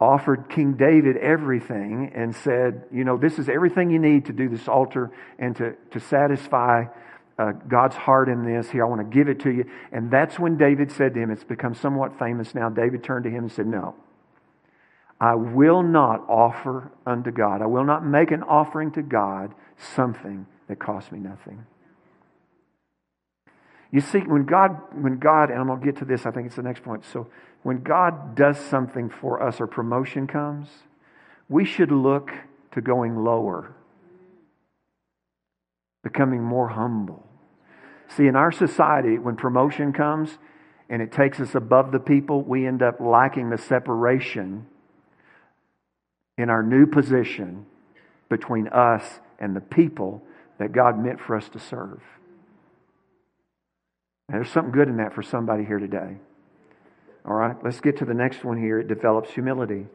offered 0.00 0.48
King 0.48 0.74
David 0.74 1.16
everything 1.16 2.12
and 2.14 2.34
said, 2.34 2.84
You 2.92 3.04
know, 3.04 3.16
this 3.16 3.38
is 3.38 3.48
everything 3.48 3.90
you 3.90 3.98
need 3.98 4.26
to 4.26 4.32
do 4.32 4.48
this 4.48 4.68
altar 4.68 5.10
and 5.38 5.56
to, 5.56 5.74
to 5.92 6.00
satisfy 6.00 6.84
uh, 7.38 7.52
God's 7.68 7.96
heart 7.96 8.28
in 8.28 8.44
this. 8.44 8.70
Here, 8.70 8.84
I 8.84 8.88
want 8.88 9.08
to 9.08 9.16
give 9.16 9.28
it 9.28 9.40
to 9.40 9.50
you. 9.50 9.64
And 9.92 10.10
that's 10.10 10.38
when 10.38 10.56
David 10.56 10.90
said 10.90 11.14
to 11.14 11.20
him, 11.20 11.30
it's 11.30 11.44
become 11.44 11.74
somewhat 11.74 12.18
famous 12.18 12.54
now. 12.54 12.68
David 12.68 13.04
turned 13.04 13.24
to 13.24 13.30
him 13.30 13.44
and 13.44 13.52
said, 13.52 13.66
No, 13.66 13.94
I 15.20 15.34
will 15.34 15.82
not 15.82 16.24
offer 16.28 16.92
unto 17.06 17.30
God, 17.30 17.62
I 17.62 17.66
will 17.66 17.84
not 17.84 18.04
make 18.04 18.30
an 18.30 18.42
offering 18.42 18.92
to 18.92 19.02
God 19.02 19.54
something 19.94 20.46
that 20.68 20.78
costs 20.78 21.12
me 21.12 21.18
nothing. 21.18 21.64
You 23.92 24.00
see, 24.00 24.18
when 24.18 24.44
God, 24.44 24.76
when 24.92 25.18
God, 25.18 25.50
and 25.50 25.60
I'm 25.60 25.68
going 25.68 25.80
to 25.80 25.86
get 25.86 25.96
to 25.98 26.04
this, 26.04 26.26
I 26.26 26.30
think 26.30 26.46
it's 26.46 26.56
the 26.56 26.62
next 26.62 26.82
point. 26.82 27.04
So, 27.04 27.28
when 27.62 27.82
God 27.82 28.34
does 28.34 28.58
something 28.58 29.10
for 29.10 29.42
us 29.42 29.60
or 29.60 29.66
promotion 29.66 30.26
comes, 30.26 30.68
we 31.48 31.64
should 31.64 31.90
look 31.90 32.30
to 32.72 32.80
going 32.80 33.16
lower, 33.16 33.74
becoming 36.02 36.42
more 36.42 36.68
humble. 36.68 37.25
See, 38.08 38.26
in 38.26 38.36
our 38.36 38.52
society, 38.52 39.18
when 39.18 39.36
promotion 39.36 39.92
comes 39.92 40.38
and 40.88 41.02
it 41.02 41.10
takes 41.10 41.40
us 41.40 41.54
above 41.54 41.92
the 41.92 41.98
people, 41.98 42.42
we 42.42 42.66
end 42.66 42.82
up 42.82 43.00
lacking 43.00 43.50
the 43.50 43.58
separation 43.58 44.66
in 46.38 46.50
our 46.50 46.62
new 46.62 46.86
position 46.86 47.66
between 48.28 48.68
us 48.68 49.20
and 49.38 49.56
the 49.56 49.60
people 49.60 50.22
that 50.58 50.72
God 50.72 51.02
meant 51.02 51.20
for 51.20 51.36
us 51.36 51.48
to 51.50 51.58
serve. 51.58 52.00
And 54.28 54.36
there's 54.36 54.50
something 54.50 54.72
good 54.72 54.88
in 54.88 54.96
that 54.96 55.14
for 55.14 55.22
somebody 55.22 55.64
here 55.64 55.78
today. 55.78 56.16
All 57.24 57.34
right, 57.34 57.56
let's 57.64 57.80
get 57.80 57.98
to 57.98 58.04
the 58.04 58.14
next 58.14 58.44
one 58.44 58.56
here. 58.56 58.78
It 58.78 58.88
develops 58.88 59.30
humility. 59.30 59.86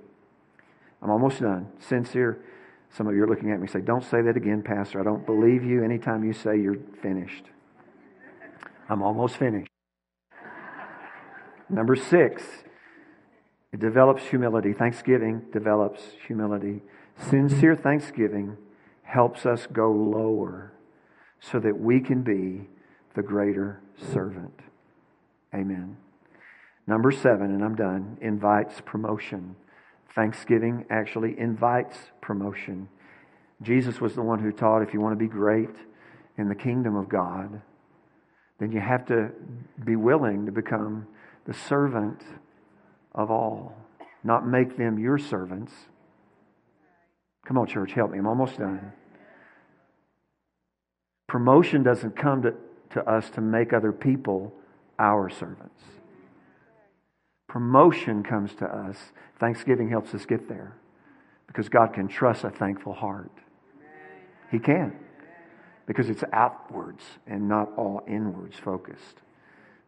I'm 1.02 1.10
almost 1.10 1.41
done. 1.41 1.67
Sincere. 1.80 2.43
Some 2.91 3.08
of 3.08 3.15
you 3.15 3.24
are 3.24 3.28
looking 3.28 3.52
at 3.52 3.58
me 3.58 3.63
and 3.63 3.69
say, 3.69 3.80
Don't 3.80 4.04
say 4.04 4.21
that 4.21 4.36
again, 4.36 4.62
Pastor. 4.62 5.00
I 5.00 5.04
don't 5.04 5.26
believe 5.26 5.63
you 5.63 5.84
anytime 5.84 6.24
you 6.26 6.34
say 6.34 6.60
you're 6.60 6.78
finished. 7.02 7.45
I'm 8.89 9.02
almost 9.02 9.38
finished. 9.38 9.72
Number 11.70 11.96
six, 11.96 12.44
it 13.72 13.80
develops 13.80 14.24
humility. 14.24 14.74
Thanksgiving 14.74 15.44
develops 15.54 16.02
humility. 16.28 16.82
Sincere 17.30 17.76
thanksgiving 17.76 18.58
helps 19.04 19.46
us 19.46 19.67
go 19.72 19.91
lower 19.91 20.74
so 21.39 21.60
that 21.60 21.80
we 21.80 22.00
can 22.00 22.22
be 22.22 22.67
the 23.15 23.22
greater 23.22 23.82
servant. 24.12 24.60
Amen. 25.54 25.98
Number 26.88 27.12
seven, 27.12 27.52
and 27.52 27.63
I'm 27.63 27.76
done, 27.76 28.17
invites 28.22 28.82
promotion. 28.86 29.56
Thanksgiving 30.13 30.86
actually 30.89 31.39
invites 31.39 31.98
promotion. 32.22 32.89
Jesus 33.62 34.02
was 34.02 34.15
the 34.15 34.22
one 34.22 34.39
who 34.39 34.52
taught 34.52 34.82
if 34.82 34.94
you 34.94 35.00
want 35.00 35.17
to 35.17 35.24
be 35.24 35.32
great 35.32 35.70
in 36.38 36.50
the 36.50 36.56
kingdom 36.56 36.96
of 36.96 37.08
God, 37.08 37.62
then 38.62 38.71
you 38.71 38.80
have 38.80 39.08
to 39.08 39.32
be 39.84 39.95
willing 39.95 40.45
to 40.45 40.52
become 40.52 41.08
the 41.47 41.54
servant 41.54 42.21
of 43.15 43.32
all, 43.32 43.76
not 44.24 44.47
make 44.47 44.78
them 44.78 45.00
your 45.00 45.17
servants. 45.17 45.74
Come 47.43 47.58
on, 47.58 47.65
church, 47.65 47.93
help 47.93 48.12
me. 48.12 48.19
I'm 48.19 48.28
almost 48.28 48.60
done. 48.60 48.93
Promotion 51.28 51.82
doesn't 51.82 52.15
come 52.15 52.43
to, 52.43 52.54
to 52.91 53.10
us 53.10 53.32
to 53.32 53.41
make 53.41 53.74
other 53.74 53.91
people 53.91 54.54
our 55.00 55.28
servants. 55.28 55.82
Promotion 57.50 58.21
comes 58.21 58.54
to 58.56 58.65
us. 58.65 58.95
Thanksgiving 59.39 59.89
helps 59.89 60.13
us 60.13 60.28
get 60.28 60.47
there 60.47 60.78
because 61.47 61.67
God 61.67 61.93
can 61.93 62.08
trust 62.08 62.43
a 62.43 62.52
thankful 62.52 62.93
heart. 62.93 63.32
He 64.52 64.60
can 64.60 64.93
because 65.86 66.10
it's 66.10 66.24
outwards 66.32 67.04
and 67.28 67.48
not 67.48 67.70
all 67.78 68.04
inwards 68.08 68.58
focused. 68.58 69.22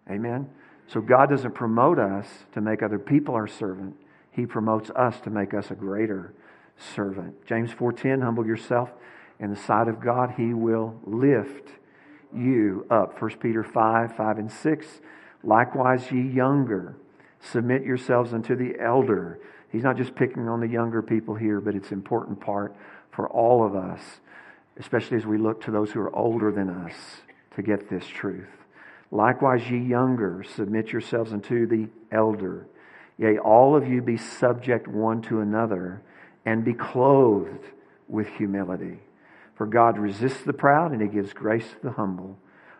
Amen? 0.09 0.49
So 0.87 1.01
God 1.01 1.29
doesn't 1.29 1.53
promote 1.53 1.99
us 1.99 2.27
to 2.53 2.61
make 2.61 2.83
other 2.83 2.99
people 2.99 3.35
our 3.35 3.47
servant. 3.47 3.95
He 4.31 4.45
promotes 4.45 4.89
us 4.91 5.19
to 5.21 5.29
make 5.29 5.53
us 5.53 5.71
a 5.71 5.75
greater 5.75 6.33
servant. 6.77 7.45
James 7.45 7.71
4:10 7.71 8.21
humble 8.21 8.45
yourself 8.45 8.91
in 9.39 9.49
the 9.49 9.55
sight 9.55 9.87
of 9.87 9.99
God 9.99 10.31
he 10.31 10.53
will 10.53 10.99
lift 11.05 11.69
you 12.33 12.85
up. 12.89 13.17
1 13.21 13.39
Peter 13.39 13.63
5 13.63 14.15
5 14.15 14.37
and 14.37 14.51
6 14.51 15.01
likewise 15.43 16.11
ye 16.11 16.21
younger 16.21 16.95
submit 17.39 17.83
yourselves 17.83 18.33
unto 18.33 18.55
the 18.55 18.79
elder. 18.79 19.39
He's 19.69 19.83
not 19.83 19.97
just 19.97 20.15
picking 20.15 20.47
on 20.47 20.59
the 20.59 20.67
younger 20.67 21.01
people 21.01 21.35
here, 21.35 21.59
but 21.59 21.75
it's 21.75 21.89
an 21.89 21.97
important 21.97 22.39
part 22.39 22.75
for 23.11 23.27
all 23.29 23.65
of 23.65 23.75
us, 23.75 24.21
especially 24.79 25.17
as 25.17 25.25
we 25.25 25.37
look 25.37 25.61
to 25.61 25.71
those 25.71 25.91
who 25.91 25.99
are 26.01 26.15
older 26.15 26.51
than 26.51 26.69
us 26.69 26.93
to 27.55 27.61
get 27.61 27.89
this 27.89 28.05
truth. 28.07 28.49
Likewise, 29.11 29.69
ye 29.69 29.77
younger, 29.77 30.43
submit 30.43 30.91
yourselves 30.91 31.33
unto 31.33 31.67
the 31.67 31.87
elder. 32.11 32.67
Yea, 33.17 33.37
all 33.37 33.75
of 33.75 33.87
you 33.87 34.01
be 34.01 34.17
subject 34.17 34.87
one 34.87 35.21
to 35.21 35.39
another, 35.39 36.01
and 36.45 36.65
be 36.65 36.73
clothed 36.73 37.65
with 38.07 38.27
humility. 38.27 38.99
For 39.55 39.67
God 39.67 39.99
resists 39.99 40.43
the 40.43 40.53
proud, 40.53 40.91
and 40.91 41.01
he 41.01 41.07
gives 41.07 41.31
grace 41.31 41.69
to 41.69 41.79
the 41.83 41.91
humble. 41.91 42.37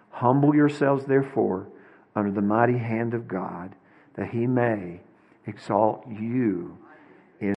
Humble 0.10 0.56
yourselves, 0.56 1.06
therefore, 1.06 1.68
under 2.16 2.32
the 2.32 2.42
mighty 2.42 2.78
hand 2.78 3.14
of 3.14 3.28
God, 3.28 3.76
that 4.16 4.32
he 4.32 4.48
may 4.48 5.02
exalt 5.46 6.08
you 6.08 6.78